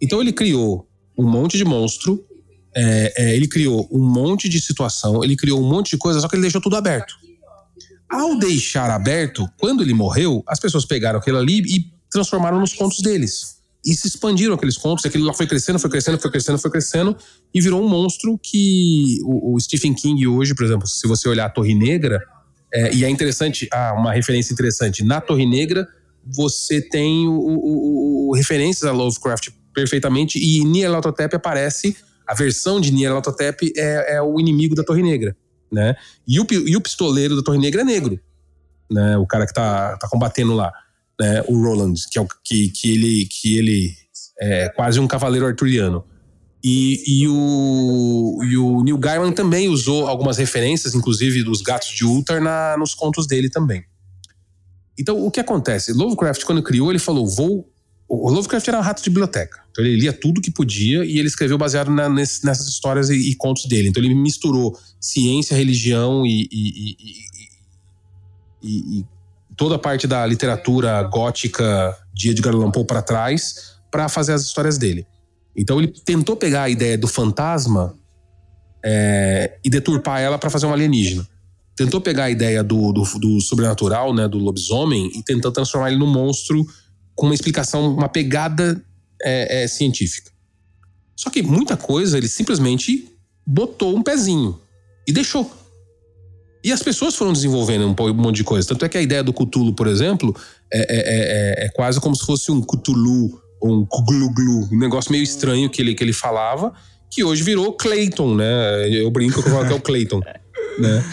Então 0.00 0.20
ele 0.20 0.32
criou 0.32 0.88
um 1.18 1.28
monte 1.28 1.56
de 1.56 1.64
monstro, 1.64 2.24
é, 2.74 3.12
é, 3.16 3.36
ele 3.36 3.48
criou 3.48 3.88
um 3.90 4.02
monte 4.02 4.48
de 4.48 4.60
situação, 4.60 5.22
ele 5.22 5.36
criou 5.36 5.60
um 5.60 5.68
monte 5.68 5.90
de 5.90 5.98
coisa, 5.98 6.20
só 6.20 6.28
que 6.28 6.36
ele 6.36 6.42
deixou 6.42 6.60
tudo 6.60 6.76
aberto. 6.76 7.14
Ao 8.08 8.38
deixar 8.38 8.90
aberto, 8.90 9.48
quando 9.58 9.82
ele 9.82 9.94
morreu, 9.94 10.42
as 10.46 10.60
pessoas 10.60 10.84
pegaram 10.84 11.18
aquilo 11.18 11.38
ali 11.38 11.60
e 11.60 11.92
transformaram 12.10 12.60
nos 12.60 12.74
contos 12.74 13.00
deles. 13.00 13.61
E 13.84 13.94
se 13.94 14.06
expandiram 14.06 14.54
aqueles 14.54 14.76
contos, 14.76 15.04
aquilo 15.04 15.24
lá 15.24 15.34
foi 15.34 15.46
crescendo, 15.46 15.78
foi 15.78 15.90
crescendo, 15.90 16.18
foi 16.18 16.30
crescendo, 16.30 16.58
foi 16.58 16.70
crescendo, 16.70 17.16
e 17.52 17.60
virou 17.60 17.84
um 17.84 17.88
monstro 17.88 18.38
que 18.40 19.18
o, 19.24 19.54
o 19.54 19.60
Stephen 19.60 19.92
King 19.92 20.24
hoje, 20.26 20.54
por 20.54 20.64
exemplo, 20.64 20.86
se 20.86 21.06
você 21.08 21.28
olhar 21.28 21.46
a 21.46 21.50
Torre 21.50 21.74
Negra, 21.74 22.20
é, 22.72 22.94
e 22.94 23.04
é 23.04 23.10
interessante, 23.10 23.68
ah, 23.72 23.92
uma 23.96 24.12
referência 24.12 24.52
interessante, 24.52 25.04
na 25.04 25.20
Torre 25.20 25.44
Negra 25.44 25.86
você 26.24 26.80
tem 26.80 27.26
o, 27.26 27.32
o, 27.32 28.28
o 28.30 28.34
referências 28.34 28.88
a 28.88 28.92
Lovecraft 28.92 29.48
perfeitamente, 29.74 30.38
e 30.38 30.64
Nyarlathotep 30.64 31.34
aparece, 31.34 31.96
a 32.26 32.34
versão 32.34 32.80
de 32.80 32.92
Nyarlathotep 32.92 33.72
é, 33.76 34.16
é 34.16 34.22
o 34.22 34.38
inimigo 34.38 34.76
da 34.76 34.84
Torre 34.84 35.02
Negra, 35.02 35.36
né? 35.72 35.96
E 36.28 36.38
o, 36.38 36.46
e 36.50 36.76
o 36.76 36.80
pistoleiro 36.80 37.34
da 37.34 37.42
Torre 37.42 37.58
Negra 37.58 37.80
é 37.80 37.84
negro, 37.84 38.20
né? 38.88 39.16
O 39.18 39.26
cara 39.26 39.44
que 39.44 39.52
tá, 39.52 39.96
tá 39.96 40.08
combatendo 40.08 40.54
lá 40.54 40.72
né, 41.22 41.44
o 41.46 41.62
Roland, 41.62 41.94
que, 42.10 42.18
é 42.18 42.20
o, 42.20 42.26
que, 42.44 42.68
que, 42.70 42.92
ele, 42.92 43.26
que 43.26 43.56
ele 43.56 43.94
é 44.40 44.68
quase 44.70 44.98
um 44.98 45.06
cavaleiro 45.06 45.46
arturiano. 45.46 46.04
E, 46.64 47.02
e, 47.06 47.28
o, 47.28 48.40
e 48.44 48.56
o 48.56 48.82
Neil 48.82 48.98
Gaiman 48.98 49.32
também 49.32 49.68
usou 49.68 50.08
algumas 50.08 50.36
referências, 50.36 50.94
inclusive 50.94 51.44
dos 51.44 51.60
gatos 51.60 51.90
de 51.90 52.04
Ultar, 52.04 52.40
na, 52.40 52.76
nos 52.76 52.94
contos 52.94 53.26
dele 53.26 53.48
também. 53.48 53.84
Então, 54.98 55.24
o 55.24 55.30
que 55.30 55.40
acontece? 55.40 55.92
Lovecraft, 55.92 56.44
quando 56.44 56.62
criou, 56.62 56.90
ele 56.90 56.98
falou: 56.98 57.26
vou. 57.26 57.68
O 58.08 58.30
Lovecraft 58.30 58.68
era 58.68 58.78
um 58.78 58.82
rato 58.82 59.02
de 59.02 59.08
biblioteca. 59.08 59.62
Então, 59.70 59.84
ele 59.84 59.96
lia 59.96 60.12
tudo 60.12 60.40
que 60.40 60.50
podia 60.50 61.04
e 61.04 61.18
ele 61.18 61.28
escreveu 61.28 61.56
baseado 61.56 61.90
na, 61.90 62.08
nessas 62.08 62.68
histórias 62.68 63.08
e, 63.08 63.30
e, 63.30 63.34
contos 63.34 63.64
dele. 63.64 63.88
Então, 63.88 64.02
ele 64.02 64.14
misturou 64.14 64.76
ciência, 65.00 65.56
religião 65.56 66.26
e, 66.26 66.46
e 66.52 69.06
toda 69.56 69.76
a 69.76 69.78
parte 69.78 70.06
da 70.06 70.24
literatura 70.26 71.02
gótica 71.04 71.96
de 72.12 72.30
Edgar 72.30 72.54
Allan 72.54 72.70
Poe 72.70 72.84
para 72.84 73.02
trás 73.02 73.72
para 73.90 74.08
fazer 74.08 74.32
as 74.32 74.42
histórias 74.42 74.78
dele. 74.78 75.06
Então 75.54 75.78
ele 75.78 75.88
tentou 75.88 76.36
pegar 76.36 76.62
a 76.62 76.70
ideia 76.70 76.96
do 76.96 77.06
fantasma 77.06 77.94
é, 78.84 79.58
e 79.64 79.70
deturpar 79.70 80.20
ela 80.20 80.38
para 80.38 80.50
fazer 80.50 80.66
um 80.66 80.72
alienígena. 80.72 81.26
Tentou 81.76 82.00
pegar 82.00 82.24
a 82.24 82.30
ideia 82.30 82.62
do, 82.62 82.92
do, 82.92 83.02
do, 83.18 83.40
sobrenatural, 83.40 84.14
né, 84.14 84.28
do 84.28 84.38
lobisomem, 84.38 85.10
e 85.14 85.22
tentou 85.22 85.50
transformar 85.50 85.90
ele 85.90 85.98
num 85.98 86.10
monstro 86.10 86.66
com 87.14 87.26
uma 87.26 87.34
explicação, 87.34 87.94
uma 87.94 88.08
pegada 88.08 88.82
é, 89.22 89.62
é, 89.62 89.68
científica. 89.68 90.30
Só 91.16 91.30
que 91.30 91.42
muita 91.42 91.76
coisa 91.76 92.18
ele 92.18 92.28
simplesmente 92.28 93.08
botou 93.46 93.96
um 93.96 94.02
pezinho 94.02 94.58
e 95.06 95.12
deixou. 95.12 95.50
E 96.64 96.70
as 96.70 96.82
pessoas 96.82 97.14
foram 97.14 97.32
desenvolvendo 97.32 97.84
um 97.86 98.14
monte 98.14 98.36
de 98.36 98.44
coisa. 98.44 98.68
Tanto 98.68 98.84
é 98.84 98.88
que 98.88 98.96
a 98.96 99.02
ideia 99.02 99.22
do 99.22 99.32
Cthulhu, 99.32 99.74
por 99.74 99.86
exemplo, 99.86 100.34
é, 100.72 100.78
é, 100.78 101.64
é, 101.64 101.66
é 101.66 101.68
quase 101.70 102.00
como 102.00 102.14
se 102.14 102.24
fosse 102.24 102.52
um 102.52 102.60
Cthulhu 102.60 103.40
ou 103.60 103.80
um 103.80 103.86
Glu-Glu, 103.86 104.68
um 104.72 104.78
negócio 104.78 105.10
meio 105.12 105.22
estranho 105.22 105.70
que 105.70 105.80
ele, 105.80 105.94
que 105.94 106.02
ele 106.02 106.12
falava, 106.12 106.72
que 107.10 107.22
hoje 107.22 107.42
virou 107.42 107.72
Clayton, 107.74 108.34
né? 108.34 108.88
Eu 108.90 109.10
brinco 109.10 109.42
que 109.42 109.48
eu 109.48 109.52
falo 109.52 109.66
que 109.66 109.72
é 109.72 109.76
o 109.76 109.80
Clayton. 109.80 110.20
né? 110.78 111.04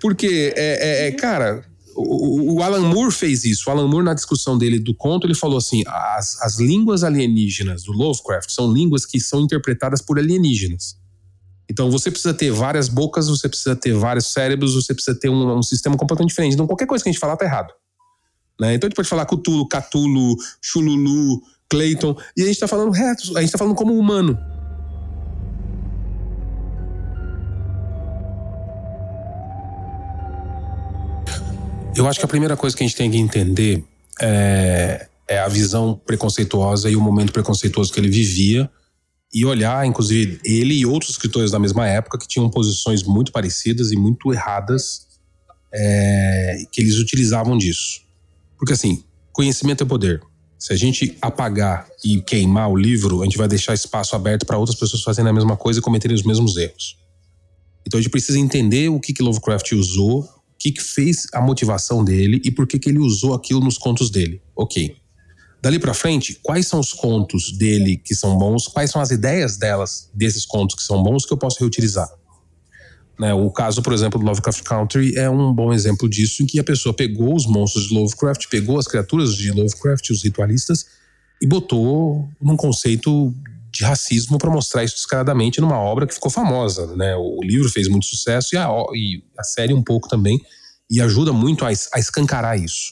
Porque, 0.00 0.52
é, 0.56 1.08
é, 1.08 1.12
cara, 1.12 1.64
o, 1.94 2.54
o, 2.54 2.62
Alan 2.62 2.80
Moore 2.80 3.12
fez 3.12 3.44
isso. 3.44 3.68
O 3.68 3.72
Alan 3.72 3.88
Moore, 3.88 4.04
na 4.04 4.14
discussão 4.14 4.56
dele 4.56 4.78
do 4.78 4.94
conto, 4.94 5.26
ele 5.26 5.34
falou 5.34 5.58
assim: 5.58 5.82
as, 5.86 6.40
as 6.40 6.58
línguas 6.58 7.04
alienígenas 7.04 7.84
do 7.84 7.92
Lovecraft 7.92 8.50
são 8.50 8.72
línguas 8.72 9.04
que 9.04 9.20
são 9.20 9.40
interpretadas 9.40 10.00
por 10.00 10.18
alienígenas. 10.18 10.96
Então 11.70 11.90
você 11.90 12.10
precisa 12.10 12.34
ter 12.34 12.50
várias 12.50 12.88
bocas, 12.88 13.28
você 13.28 13.48
precisa 13.48 13.74
ter 13.74 13.92
vários 13.94 14.32
cérebros, 14.32 14.74
você 14.74 14.92
precisa 14.94 15.18
ter 15.18 15.28
um, 15.28 15.58
um 15.58 15.62
sistema 15.62 15.96
completamente 15.96 16.30
diferente. 16.30 16.54
Então 16.54 16.66
qualquer 16.66 16.86
coisa 16.86 17.02
que 17.02 17.08
a 17.08 17.12
gente 17.12 17.20
falar 17.20 17.36
tá 17.36 17.44
errado. 17.44 17.72
Né? 18.60 18.74
Então 18.74 18.86
a 18.86 18.88
gente 18.88 18.96
pode 18.96 19.08
falar 19.08 19.26
Cthulhu, 19.26 19.66
Catulo, 19.68 20.36
Chululu, 20.60 21.42
Clayton, 21.70 22.14
e 22.36 22.42
a 22.42 22.46
gente 22.46 22.60
tá 22.60 22.68
falando 22.68 22.90
reto, 22.90 23.36
a 23.36 23.40
gente 23.40 23.50
tá 23.50 23.58
falando 23.58 23.74
como 23.74 23.98
humano. 23.98 24.38
Eu 31.94 32.08
acho 32.08 32.18
que 32.18 32.24
a 32.24 32.28
primeira 32.28 32.56
coisa 32.56 32.76
que 32.76 32.82
a 32.82 32.86
gente 32.86 32.96
tem 32.96 33.10
que 33.10 33.18
entender 33.18 33.84
é, 34.20 35.06
é 35.28 35.38
a 35.38 35.48
visão 35.48 36.00
preconceituosa 36.06 36.90
e 36.90 36.96
o 36.96 37.00
momento 37.00 37.32
preconceituoso 37.32 37.92
que 37.92 38.00
ele 38.00 38.08
vivia 38.08 38.70
e 39.32 39.46
olhar, 39.46 39.86
inclusive, 39.86 40.38
ele 40.44 40.74
e 40.74 40.84
outros 40.84 41.12
escritores 41.12 41.50
da 41.50 41.58
mesma 41.58 41.88
época 41.88 42.18
que 42.18 42.28
tinham 42.28 42.50
posições 42.50 43.02
muito 43.02 43.32
parecidas 43.32 43.90
e 43.90 43.96
muito 43.96 44.32
erradas 44.32 45.06
é, 45.72 46.66
que 46.70 46.80
eles 46.82 46.98
utilizavam 46.98 47.56
disso. 47.56 48.02
Porque, 48.58 48.74
assim, 48.74 49.02
conhecimento 49.32 49.82
é 49.82 49.86
poder. 49.86 50.20
Se 50.58 50.72
a 50.72 50.76
gente 50.76 51.16
apagar 51.20 51.88
e 52.04 52.20
queimar 52.20 52.70
o 52.70 52.76
livro, 52.76 53.22
a 53.22 53.24
gente 53.24 53.38
vai 53.38 53.48
deixar 53.48 53.74
espaço 53.74 54.14
aberto 54.14 54.46
para 54.46 54.58
outras 54.58 54.78
pessoas 54.78 55.02
fazerem 55.02 55.30
a 55.30 55.32
mesma 55.32 55.56
coisa 55.56 55.80
e 55.80 55.82
cometerem 55.82 56.14
os 56.14 56.22
mesmos 56.22 56.56
erros. 56.56 56.98
Então 57.86 57.98
a 57.98 58.00
gente 58.00 58.12
precisa 58.12 58.38
entender 58.38 58.88
o 58.88 59.00
que, 59.00 59.12
que 59.12 59.22
Lovecraft 59.22 59.72
usou, 59.72 60.20
o 60.20 60.28
que, 60.58 60.70
que 60.70 60.82
fez 60.82 61.26
a 61.32 61.40
motivação 61.40 62.04
dele 62.04 62.40
e 62.44 62.50
por 62.50 62.66
que, 62.66 62.78
que 62.78 62.88
ele 62.88 63.00
usou 63.00 63.34
aquilo 63.34 63.60
nos 63.60 63.76
contos 63.76 64.08
dele. 64.10 64.40
Ok. 64.54 65.01
Dali 65.62 65.78
para 65.78 65.94
frente, 65.94 66.40
quais 66.42 66.66
são 66.66 66.80
os 66.80 66.92
contos 66.92 67.56
dele 67.56 67.96
que 67.96 68.16
são 68.16 68.36
bons? 68.36 68.66
Quais 68.66 68.90
são 68.90 69.00
as 69.00 69.12
ideias 69.12 69.56
delas, 69.56 70.10
desses 70.12 70.44
contos 70.44 70.74
que 70.74 70.82
são 70.82 71.00
bons, 71.00 71.24
que 71.24 71.32
eu 71.32 71.36
posso 71.36 71.60
reutilizar? 71.60 72.10
Né, 73.16 73.32
o 73.32 73.48
caso, 73.48 73.80
por 73.80 73.92
exemplo, 73.92 74.18
do 74.18 74.26
Lovecraft 74.26 74.64
Country 74.64 75.16
é 75.16 75.30
um 75.30 75.52
bom 75.52 75.72
exemplo 75.72 76.08
disso, 76.08 76.42
em 76.42 76.46
que 76.46 76.58
a 76.58 76.64
pessoa 76.64 76.92
pegou 76.92 77.36
os 77.36 77.46
monstros 77.46 77.86
de 77.86 77.94
Lovecraft, 77.94 78.48
pegou 78.48 78.76
as 78.76 78.88
criaturas 78.88 79.36
de 79.36 79.52
Lovecraft, 79.52 80.10
os 80.10 80.24
ritualistas, 80.24 80.86
e 81.40 81.46
botou 81.46 82.28
num 82.40 82.56
conceito 82.56 83.32
de 83.70 83.84
racismo 83.84 84.38
para 84.38 84.50
mostrar 84.50 84.82
isso 84.82 84.96
descaradamente 84.96 85.60
numa 85.60 85.78
obra 85.78 86.08
que 86.08 86.14
ficou 86.14 86.30
famosa. 86.30 86.96
Né? 86.96 87.14
O 87.14 87.40
livro 87.40 87.68
fez 87.68 87.86
muito 87.86 88.06
sucesso 88.06 88.56
e 88.56 88.58
a, 88.58 88.68
e 88.94 89.22
a 89.38 89.44
série 89.44 89.72
um 89.72 89.82
pouco 89.82 90.08
também, 90.08 90.40
e 90.90 91.00
ajuda 91.00 91.32
muito 91.32 91.64
a, 91.64 91.68
a 91.68 91.98
escancarar 92.00 92.58
isso. 92.58 92.90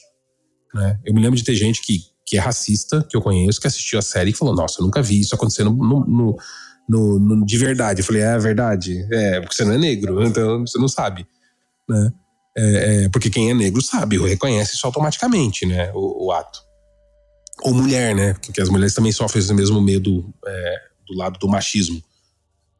Né? 0.73 0.97
Eu 1.03 1.13
me 1.13 1.21
lembro 1.21 1.35
de 1.35 1.43
ter 1.43 1.55
gente 1.55 1.81
que 1.81 2.10
que 2.31 2.37
é 2.37 2.39
racista, 2.39 3.05
que 3.09 3.17
eu 3.17 3.21
conheço, 3.21 3.59
que 3.59 3.67
assistiu 3.67 3.99
a 3.99 4.01
série 4.01 4.31
e 4.31 4.33
falou: 4.33 4.55
Nossa, 4.55 4.79
eu 4.79 4.85
nunca 4.85 5.01
vi 5.01 5.19
isso 5.19 5.35
acontecendo 5.35 5.69
no, 5.69 6.05
no, 6.05 6.37
no, 6.87 7.19
no 7.19 7.45
de 7.45 7.57
verdade. 7.57 7.99
Eu 7.99 8.05
falei: 8.05 8.21
É 8.21 8.37
verdade. 8.39 9.05
É, 9.11 9.41
porque 9.41 9.53
você 9.53 9.65
não 9.65 9.73
é 9.73 9.77
negro, 9.77 10.23
então 10.25 10.65
você 10.65 10.79
não 10.79 10.87
sabe. 10.87 11.27
Né? 11.89 12.09
É, 12.57 13.03
é, 13.03 13.09
porque 13.09 13.29
quem 13.29 13.51
é 13.51 13.53
negro 13.53 13.81
sabe, 13.81 14.17
reconhece 14.17 14.75
isso 14.75 14.87
automaticamente, 14.87 15.65
né? 15.65 15.91
O, 15.93 16.27
o, 16.27 16.31
ato. 16.31 16.61
Ou 17.63 17.73
mulher, 17.73 18.15
né? 18.15 18.33
Porque 18.35 18.61
as 18.61 18.69
mulheres 18.69 18.95
também 18.95 19.11
sofrem 19.11 19.43
esse 19.43 19.53
mesmo 19.53 19.81
medo 19.81 20.33
é, 20.47 20.75
do 21.05 21.17
lado 21.17 21.37
do 21.37 21.49
machismo. 21.49 22.01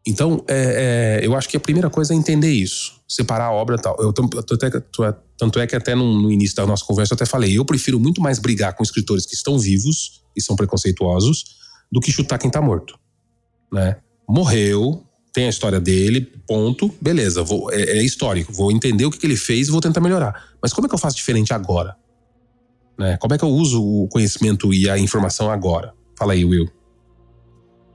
Então, 0.05 0.43
é, 0.47 1.19
é, 1.21 1.25
eu 1.25 1.35
acho 1.35 1.47
que 1.47 1.55
a 1.55 1.59
primeira 1.59 1.89
coisa 1.89 2.13
é 2.13 2.17
entender 2.17 2.51
isso, 2.51 2.99
separar 3.07 3.45
a 3.45 3.51
obra 3.51 3.75
e 3.75 3.81
tal. 3.81 3.95
Eu, 3.99 4.11
tanto 4.11 5.59
é 5.59 5.67
que 5.67 5.75
até 5.75 5.93
no, 5.93 6.21
no, 6.21 6.31
início 6.31 6.55
da 6.55 6.65
nossa 6.65 6.83
conversa 6.83 7.13
eu 7.13 7.15
até 7.15 7.25
falei, 7.25 7.57
eu 7.57 7.63
prefiro 7.63 7.99
muito 7.99 8.19
mais 8.19 8.39
brigar 8.39 8.75
com 8.75 8.83
escritores 8.83 9.25
que 9.25 9.35
estão 9.35 9.59
vivos 9.59 10.23
e 10.35 10.41
são 10.41 10.55
preconceituosos 10.55 11.61
do 11.91 11.99
que 11.99 12.11
chutar 12.11 12.39
quem 12.39 12.47
está 12.47 12.61
morto, 12.61 12.97
né? 13.71 13.97
Morreu, 14.27 15.03
tem 15.33 15.45
a 15.45 15.49
história 15.49 15.79
dele, 15.79 16.21
ponto, 16.47 16.93
beleza, 17.01 17.43
vou, 17.43 17.71
é, 17.71 17.81
é, 17.81 18.03
histórico, 18.03 18.51
vou 18.51 18.71
entender 18.71 19.05
o 19.05 19.11
que, 19.11 19.19
que 19.19 19.27
ele 19.27 19.35
fez 19.35 19.67
e 19.67 19.71
vou 19.71 19.81
tentar 19.81 20.01
melhorar. 20.01 20.49
Mas 20.61 20.73
como 20.73 20.87
é 20.87 20.89
que 20.89 20.95
eu 20.95 20.99
faço 20.99 21.17
diferente 21.17 21.53
agora? 21.53 21.95
Né? 22.97 23.17
Como 23.17 23.33
é 23.33 23.37
que 23.37 23.43
eu 23.43 23.49
uso 23.49 23.83
o 23.83 24.07
conhecimento 24.07 24.73
e 24.73 24.89
a 24.89 24.97
informação 24.97 25.51
agora? 25.51 25.93
Fala 26.17 26.33
aí, 26.33 26.43
Will. 26.43 26.69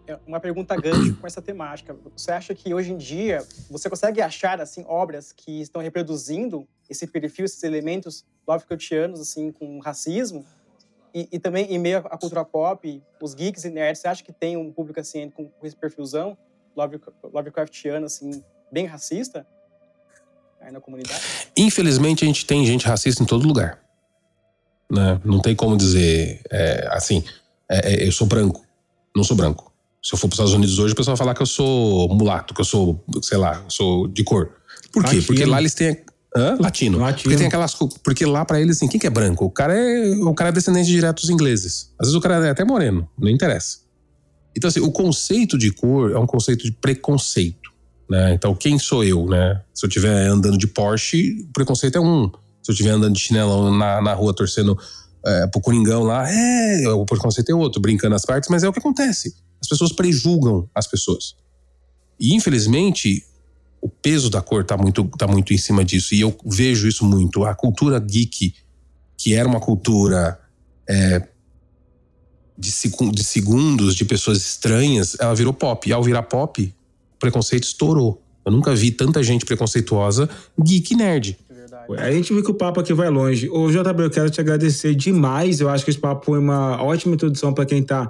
É 0.06 0.18
uma 0.26 0.38
pergunta 0.38 0.76
grande 0.76 1.12
com 1.14 1.26
essa 1.26 1.42
temática. 1.42 1.96
Você 2.16 2.30
acha 2.30 2.54
que 2.54 2.72
hoje 2.72 2.92
em 2.92 2.96
dia 2.96 3.44
você 3.68 3.90
consegue 3.90 4.20
achar 4.20 4.60
assim 4.60 4.84
obras 4.86 5.32
que 5.32 5.60
estão 5.60 5.82
reproduzindo 5.82 6.66
esse 6.88 7.06
perfil, 7.06 7.44
esses 7.44 7.62
elementos 7.64 8.24
Lovecraftianos 8.46 9.20
assim 9.20 9.50
com 9.50 9.80
racismo? 9.80 10.44
E, 11.12 11.28
e, 11.32 11.38
também 11.38 11.64
em 11.72 11.78
meio 11.78 11.98
à 11.98 12.18
cultura 12.18 12.44
pop, 12.44 13.02
os 13.22 13.34
geeks 13.34 13.64
e 13.64 13.70
nerds, 13.70 14.02
você 14.02 14.08
acha 14.08 14.22
que 14.22 14.32
tem 14.32 14.56
um 14.56 14.70
público 14.70 15.00
assim 15.00 15.30
com, 15.30 15.48
com 15.48 15.66
esse 15.66 15.74
perfilzão 15.74 16.36
Lovecraftiano 16.76 18.04
assim 18.04 18.44
bem 18.70 18.84
racista 18.84 19.46
aí 20.60 20.70
na 20.70 20.80
comunidade? 20.80 21.20
Infelizmente 21.56 22.22
a 22.22 22.26
gente 22.26 22.44
tem 22.44 22.64
gente 22.66 22.86
racista 22.86 23.22
em 23.22 23.26
todo 23.26 23.48
lugar. 23.48 23.80
Né? 24.90 25.20
Não 25.24 25.40
tem 25.40 25.56
como 25.56 25.76
dizer 25.76 26.42
é, 26.50 26.86
assim, 26.92 27.24
é, 27.68 27.94
é, 27.94 28.06
eu 28.06 28.12
sou 28.12 28.26
branco, 28.26 28.64
não 29.14 29.24
sou 29.24 29.36
branco. 29.36 29.72
Se 30.06 30.14
eu 30.14 30.18
for 30.18 30.28
para 30.28 30.34
os 30.34 30.38
Estados 30.38 30.52
Unidos 30.52 30.78
hoje, 30.78 30.92
o 30.92 30.96
pessoal 30.96 31.16
vai 31.16 31.24
falar 31.24 31.34
que 31.34 31.42
eu 31.42 31.46
sou 31.46 32.08
mulato, 32.14 32.54
que 32.54 32.60
eu 32.60 32.64
sou, 32.64 33.04
sei 33.22 33.36
lá, 33.36 33.64
sou 33.66 34.06
de 34.06 34.22
cor. 34.22 34.52
Por 34.92 35.02
quê? 35.02 35.16
Latino. 35.16 35.26
Porque 35.26 35.44
lá 35.44 35.58
eles 35.58 35.74
têm. 35.74 36.00
Hã? 36.36 36.56
Latino. 36.60 36.98
Latino. 36.98 37.22
Porque 37.24 37.36
tem 37.36 37.48
aquelas. 37.48 37.74
Porque 37.74 38.24
lá 38.24 38.44
para 38.44 38.60
eles, 38.60 38.76
assim, 38.76 38.86
quem 38.86 39.00
que 39.00 39.06
é 39.08 39.10
branco? 39.10 39.44
O 39.44 39.50
cara 39.50 39.74
é, 39.74 40.10
o 40.18 40.32
cara 40.32 40.50
é 40.50 40.52
descendente 40.52 40.88
direto 40.88 41.22
dos 41.22 41.28
ingleses. 41.28 41.92
Às 41.98 42.06
vezes 42.06 42.14
o 42.14 42.20
cara 42.20 42.46
é 42.46 42.50
até 42.50 42.64
moreno, 42.64 43.08
não 43.18 43.28
interessa. 43.28 43.78
Então, 44.56 44.68
assim, 44.68 44.78
o 44.78 44.92
conceito 44.92 45.58
de 45.58 45.72
cor 45.72 46.12
é 46.12 46.18
um 46.20 46.26
conceito 46.26 46.62
de 46.62 46.70
preconceito. 46.70 47.72
Né? 48.08 48.32
Então, 48.32 48.54
quem 48.54 48.78
sou 48.78 49.02
eu, 49.02 49.26
né? 49.26 49.60
Se 49.74 49.86
eu 49.86 49.88
estiver 49.88 50.28
andando 50.28 50.56
de 50.56 50.68
Porsche, 50.68 51.48
o 51.48 51.52
preconceito 51.52 51.98
é 51.98 52.00
um. 52.00 52.30
Se 52.62 52.70
eu 52.70 52.74
estiver 52.74 52.90
andando 52.90 53.14
de 53.14 53.20
chinelão 53.20 53.76
na, 53.76 54.00
na 54.00 54.14
rua 54.14 54.32
torcendo 54.32 54.78
é, 55.26 55.48
pro 55.48 55.60
Coringão 55.60 56.04
lá, 56.04 56.30
é, 56.30 56.88
o 56.90 57.04
preconceito 57.04 57.50
é 57.50 57.54
outro, 57.56 57.80
brincando 57.80 58.14
as 58.14 58.24
partes, 58.24 58.48
mas 58.48 58.62
é 58.62 58.68
o 58.68 58.72
que 58.72 58.78
acontece. 58.78 59.34
As 59.66 59.68
pessoas 59.68 59.92
prejulgam 59.92 60.70
as 60.72 60.86
pessoas. 60.86 61.34
E, 62.20 62.34
infelizmente, 62.34 63.24
o 63.80 63.88
peso 63.88 64.30
da 64.30 64.40
cor 64.40 64.64
tá 64.64 64.76
muito, 64.76 65.04
tá 65.18 65.26
muito 65.26 65.52
em 65.52 65.58
cima 65.58 65.84
disso. 65.84 66.14
E 66.14 66.20
eu 66.20 66.36
vejo 66.44 66.86
isso 66.86 67.04
muito. 67.04 67.44
A 67.44 67.52
cultura 67.52 67.98
geek, 67.98 68.54
que 69.16 69.34
era 69.34 69.48
uma 69.48 69.58
cultura 69.58 70.40
é, 70.88 71.18
de, 72.56 72.70
de 73.12 73.24
segundos, 73.24 73.96
de 73.96 74.04
pessoas 74.04 74.38
estranhas, 74.38 75.16
ela 75.18 75.34
virou 75.34 75.52
pop. 75.52 75.88
E 75.88 75.92
ao 75.92 76.02
virar 76.02 76.22
pop, 76.22 76.62
o 76.62 77.18
preconceito 77.18 77.64
estourou. 77.64 78.22
Eu 78.44 78.52
nunca 78.52 78.72
vi 78.72 78.92
tanta 78.92 79.20
gente 79.24 79.44
preconceituosa, 79.44 80.30
geek 80.62 80.94
nerd. 80.94 81.36
A 81.98 82.12
gente 82.12 82.32
viu 82.32 82.42
que 82.44 82.50
o 82.50 82.54
papo 82.54 82.78
aqui 82.78 82.94
vai 82.94 83.10
longe. 83.10 83.48
Ô, 83.48 83.68
JB, 83.68 84.04
eu 84.04 84.10
quero 84.10 84.30
te 84.30 84.40
agradecer 84.40 84.94
demais. 84.94 85.60
Eu 85.60 85.68
acho 85.68 85.84
que 85.84 85.90
esse 85.90 85.98
papo 85.98 86.24
foi 86.24 86.38
uma 86.38 86.80
ótima 86.80 87.14
introdução 87.14 87.52
para 87.52 87.66
quem 87.66 87.80
está 87.80 88.08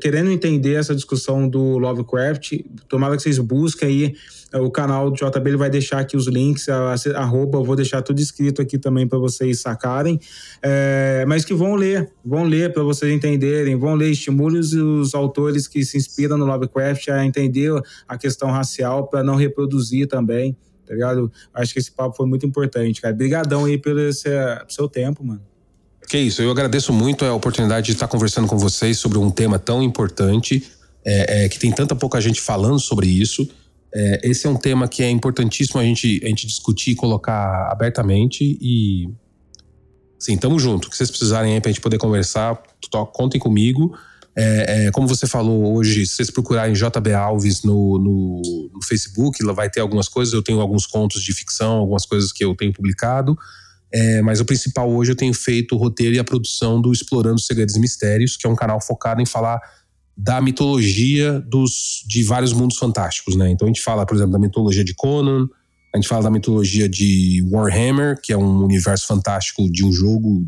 querendo 0.00 0.30
entender 0.30 0.74
essa 0.74 0.94
discussão 0.94 1.48
do 1.48 1.78
Lovecraft. 1.78 2.52
Tomara 2.88 3.16
que 3.16 3.22
vocês 3.22 3.38
busquem 3.38 3.88
aí 3.88 4.14
é, 4.52 4.58
o 4.58 4.70
canal 4.70 5.10
do 5.10 5.16
JB 5.16 5.50
ele 5.50 5.56
vai 5.56 5.70
deixar 5.70 6.00
aqui 6.00 6.16
os 6.16 6.26
links, 6.26 6.68
a, 6.68 6.94
a 6.94 7.18
arroba, 7.18 7.58
eu 7.58 7.64
vou 7.64 7.74
deixar 7.74 8.02
tudo 8.02 8.20
escrito 8.20 8.60
aqui 8.60 8.78
também 8.78 9.08
para 9.08 9.18
vocês 9.18 9.60
sacarem. 9.60 10.20
É, 10.62 11.24
mas 11.26 11.44
que 11.44 11.54
vão 11.54 11.74
ler, 11.74 12.12
vão 12.24 12.44
ler 12.44 12.72
para 12.72 12.82
vocês 12.82 13.10
entenderem, 13.12 13.76
vão 13.76 13.94
ler, 13.94 14.10
estimule 14.10 14.58
os, 14.58 14.74
os 14.74 15.14
autores 15.14 15.66
que 15.66 15.82
se 15.84 15.96
inspiram 15.96 16.36
no 16.36 16.44
Lovecraft 16.44 17.08
a 17.08 17.24
entender 17.24 17.72
a 18.06 18.18
questão 18.18 18.50
racial 18.50 19.08
para 19.08 19.22
não 19.24 19.36
reproduzir 19.36 20.06
também, 20.06 20.56
tá 20.86 20.92
ligado? 20.92 21.32
Acho 21.54 21.72
que 21.72 21.78
esse 21.78 21.90
papo 21.90 22.14
foi 22.14 22.26
muito 22.26 22.44
importante, 22.44 23.00
cara. 23.00 23.14
Obrigadão 23.14 23.64
aí 23.64 23.78
pelo 23.78 24.00
esse, 24.00 24.28
seu 24.68 24.88
tempo, 24.88 25.24
mano. 25.24 25.51
Que 26.12 26.18
isso, 26.18 26.42
eu 26.42 26.50
agradeço 26.50 26.92
muito 26.92 27.24
a 27.24 27.32
oportunidade 27.32 27.86
de 27.86 27.92
estar 27.92 28.06
conversando 28.06 28.46
com 28.46 28.58
vocês 28.58 28.98
sobre 28.98 29.16
um 29.16 29.30
tema 29.30 29.58
tão 29.58 29.82
importante, 29.82 30.62
é, 31.02 31.44
é, 31.44 31.48
que 31.48 31.58
tem 31.58 31.72
tanta 31.72 31.96
pouca 31.96 32.20
gente 32.20 32.38
falando 32.38 32.78
sobre 32.78 33.06
isso. 33.06 33.48
É, 33.94 34.20
esse 34.22 34.46
é 34.46 34.50
um 34.50 34.56
tema 34.56 34.86
que 34.86 35.02
é 35.02 35.08
importantíssimo 35.08 35.80
a 35.80 35.82
gente, 35.82 36.20
a 36.22 36.28
gente 36.28 36.46
discutir 36.46 36.90
e 36.90 36.94
colocar 36.94 37.70
abertamente 37.72 38.58
e. 38.60 39.08
Sim, 40.18 40.36
tamo 40.36 40.58
junto. 40.58 40.88
O 40.88 40.90
que 40.90 40.98
vocês 40.98 41.08
precisarem 41.08 41.54
aí 41.54 41.62
pra 41.62 41.70
gente 41.70 41.80
poder 41.80 41.96
conversar, 41.96 42.62
contem 43.14 43.40
comigo. 43.40 43.96
É, 44.36 44.88
é, 44.88 44.90
como 44.90 45.08
você 45.08 45.26
falou 45.26 45.74
hoje, 45.74 46.04
se 46.04 46.16
vocês 46.16 46.30
procurarem 46.30 46.74
JB 46.74 47.14
Alves 47.14 47.62
no, 47.62 47.98
no, 47.98 48.70
no, 48.70 48.82
Facebook, 48.82 49.42
lá 49.42 49.54
vai 49.54 49.70
ter 49.70 49.80
algumas 49.80 50.10
coisas. 50.10 50.34
Eu 50.34 50.42
tenho 50.42 50.60
alguns 50.60 50.84
contos 50.84 51.22
de 51.22 51.32
ficção, 51.32 51.78
algumas 51.78 52.04
coisas 52.04 52.30
que 52.30 52.44
eu 52.44 52.54
tenho 52.54 52.70
publicado. 52.70 53.34
É, 53.94 54.22
mas 54.22 54.40
o 54.40 54.44
principal 54.44 54.90
hoje 54.90 55.12
eu 55.12 55.16
tenho 55.16 55.34
feito 55.34 55.74
o 55.74 55.78
roteiro 55.78 56.14
e 56.14 56.18
a 56.18 56.24
produção 56.24 56.80
do 56.80 56.92
Explorando 56.92 57.40
Segredos 57.40 57.76
e 57.76 57.80
Mistérios, 57.80 58.36
que 58.36 58.46
é 58.46 58.50
um 58.50 58.56
canal 58.56 58.80
focado 58.80 59.20
em 59.20 59.26
falar 59.26 59.60
da 60.16 60.40
mitologia 60.40 61.40
dos, 61.40 62.04
de 62.06 62.22
vários 62.22 62.52
mundos 62.52 62.78
fantásticos, 62.78 63.36
né? 63.36 63.50
Então 63.50 63.66
a 63.66 63.70
gente 63.70 63.82
fala, 63.82 64.06
por 64.06 64.14
exemplo, 64.14 64.32
da 64.32 64.38
mitologia 64.38 64.84
de 64.84 64.94
Conan, 64.94 65.46
a 65.94 65.98
gente 65.98 66.08
fala 66.08 66.22
da 66.22 66.30
mitologia 66.30 66.88
de 66.88 67.46
Warhammer, 67.50 68.18
que 68.22 68.32
é 68.32 68.36
um 68.36 68.64
universo 68.64 69.06
fantástico 69.06 69.70
de 69.70 69.84
um 69.84 69.92
jogo 69.92 70.46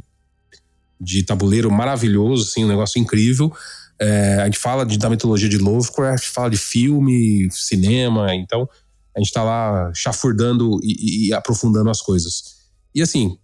de 0.98 1.22
tabuleiro 1.22 1.70
maravilhoso, 1.70 2.48
assim, 2.48 2.64
um 2.64 2.68
negócio 2.68 2.98
incrível. 2.98 3.52
É, 4.00 4.38
a 4.40 4.44
gente 4.46 4.58
fala 4.58 4.86
de, 4.86 4.98
da 4.98 5.10
mitologia 5.10 5.48
de 5.48 5.58
Lovecraft, 5.58 6.26
fala 6.28 6.48
de 6.48 6.56
filme, 6.56 7.48
cinema, 7.50 8.34
então 8.34 8.66
a 9.14 9.20
gente 9.20 9.32
tá 9.32 9.42
lá 9.42 9.92
chafurdando 9.94 10.80
e, 10.82 11.28
e 11.28 11.32
aprofundando 11.32 11.90
as 11.90 12.00
coisas. 12.00 12.53
E 12.94 13.02
assim, 13.02 13.36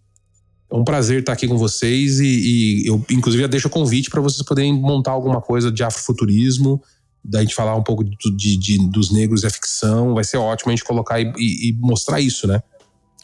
é 0.70 0.76
um 0.76 0.84
prazer 0.84 1.20
estar 1.20 1.32
aqui 1.32 1.48
com 1.48 1.58
vocês 1.58 2.20
e, 2.20 2.26
e 2.26 2.86
eu, 2.86 3.04
inclusive, 3.10 3.46
deixo 3.48 3.66
o 3.66 3.70
convite 3.70 4.08
para 4.08 4.20
vocês 4.20 4.42
poderem 4.42 4.72
montar 4.72 5.10
alguma 5.10 5.40
coisa 5.40 5.70
de 5.70 5.82
afrofuturismo, 5.82 6.80
da 7.24 7.40
gente 7.40 7.54
falar 7.54 7.74
um 7.74 7.82
pouco 7.82 8.04
de, 8.04 8.16
de, 8.36 8.56
de, 8.56 8.78
dos 8.88 9.10
negros 9.10 9.42
e 9.42 9.46
a 9.46 9.50
ficção. 9.50 10.14
Vai 10.14 10.24
ser 10.24 10.36
ótimo 10.36 10.70
a 10.70 10.74
gente 10.74 10.84
colocar 10.84 11.20
e, 11.20 11.32
e, 11.36 11.70
e 11.70 11.72
mostrar 11.80 12.20
isso, 12.20 12.46
né? 12.46 12.62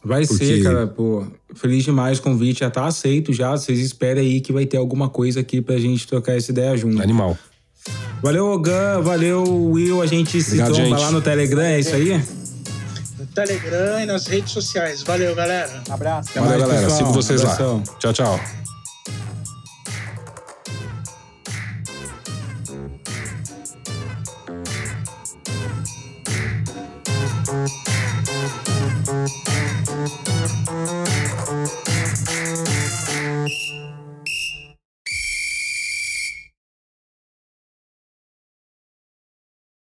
Vai 0.05 0.27
Porque... 0.27 0.45
ser, 0.45 0.63
cara, 0.63 0.87
pô. 0.87 1.27
Feliz 1.55 1.85
demais, 1.85 2.19
o 2.19 2.23
convite 2.23 2.61
já 2.61 2.71
tá 2.71 2.87
aceito 2.87 3.33
já. 3.33 3.53
Vocês 3.57 3.81
esperem 3.81 4.25
aí 4.25 4.41
que 4.41 4.53
vai 4.53 4.67
ter 4.67 4.77
alguma 4.77 5.09
coisa 5.09 5.41
aqui 5.41 5.61
pra 5.61 5.79
gente 5.79 6.07
trocar 6.07 6.37
essa 6.37 6.51
ideia 6.51 6.77
junto. 6.77 7.01
Animal. 7.01 7.37
Valeu, 8.23 8.47
Ogan. 8.47 9.01
Valeu, 9.01 9.43
Will. 9.71 10.03
A 10.03 10.07
gente 10.07 10.39
Obrigado, 10.39 10.75
se 10.75 10.81
tromba 10.81 10.99
lá 10.99 11.11
no 11.11 11.23
Telegram, 11.23 11.63
é 11.63 11.81
isso 11.81 11.95
aí? 11.95 12.21
Telegram 13.37 14.01
e 14.01 14.07
nas 14.07 14.27
redes 14.27 14.53
sociais. 14.53 15.03
Valeu, 15.03 15.35
galera. 15.35 15.83
Abraço. 15.91 16.31
Valeu, 16.35 16.49
mais, 16.49 16.61
galera. 16.63 16.81
Pessoal. 16.83 16.99
Sigo 16.99 17.13
vocês 17.13 17.43
Abração. 17.43 17.83
lá. 17.87 17.95
Tchau, 17.99 18.13
tchau. 18.13 18.66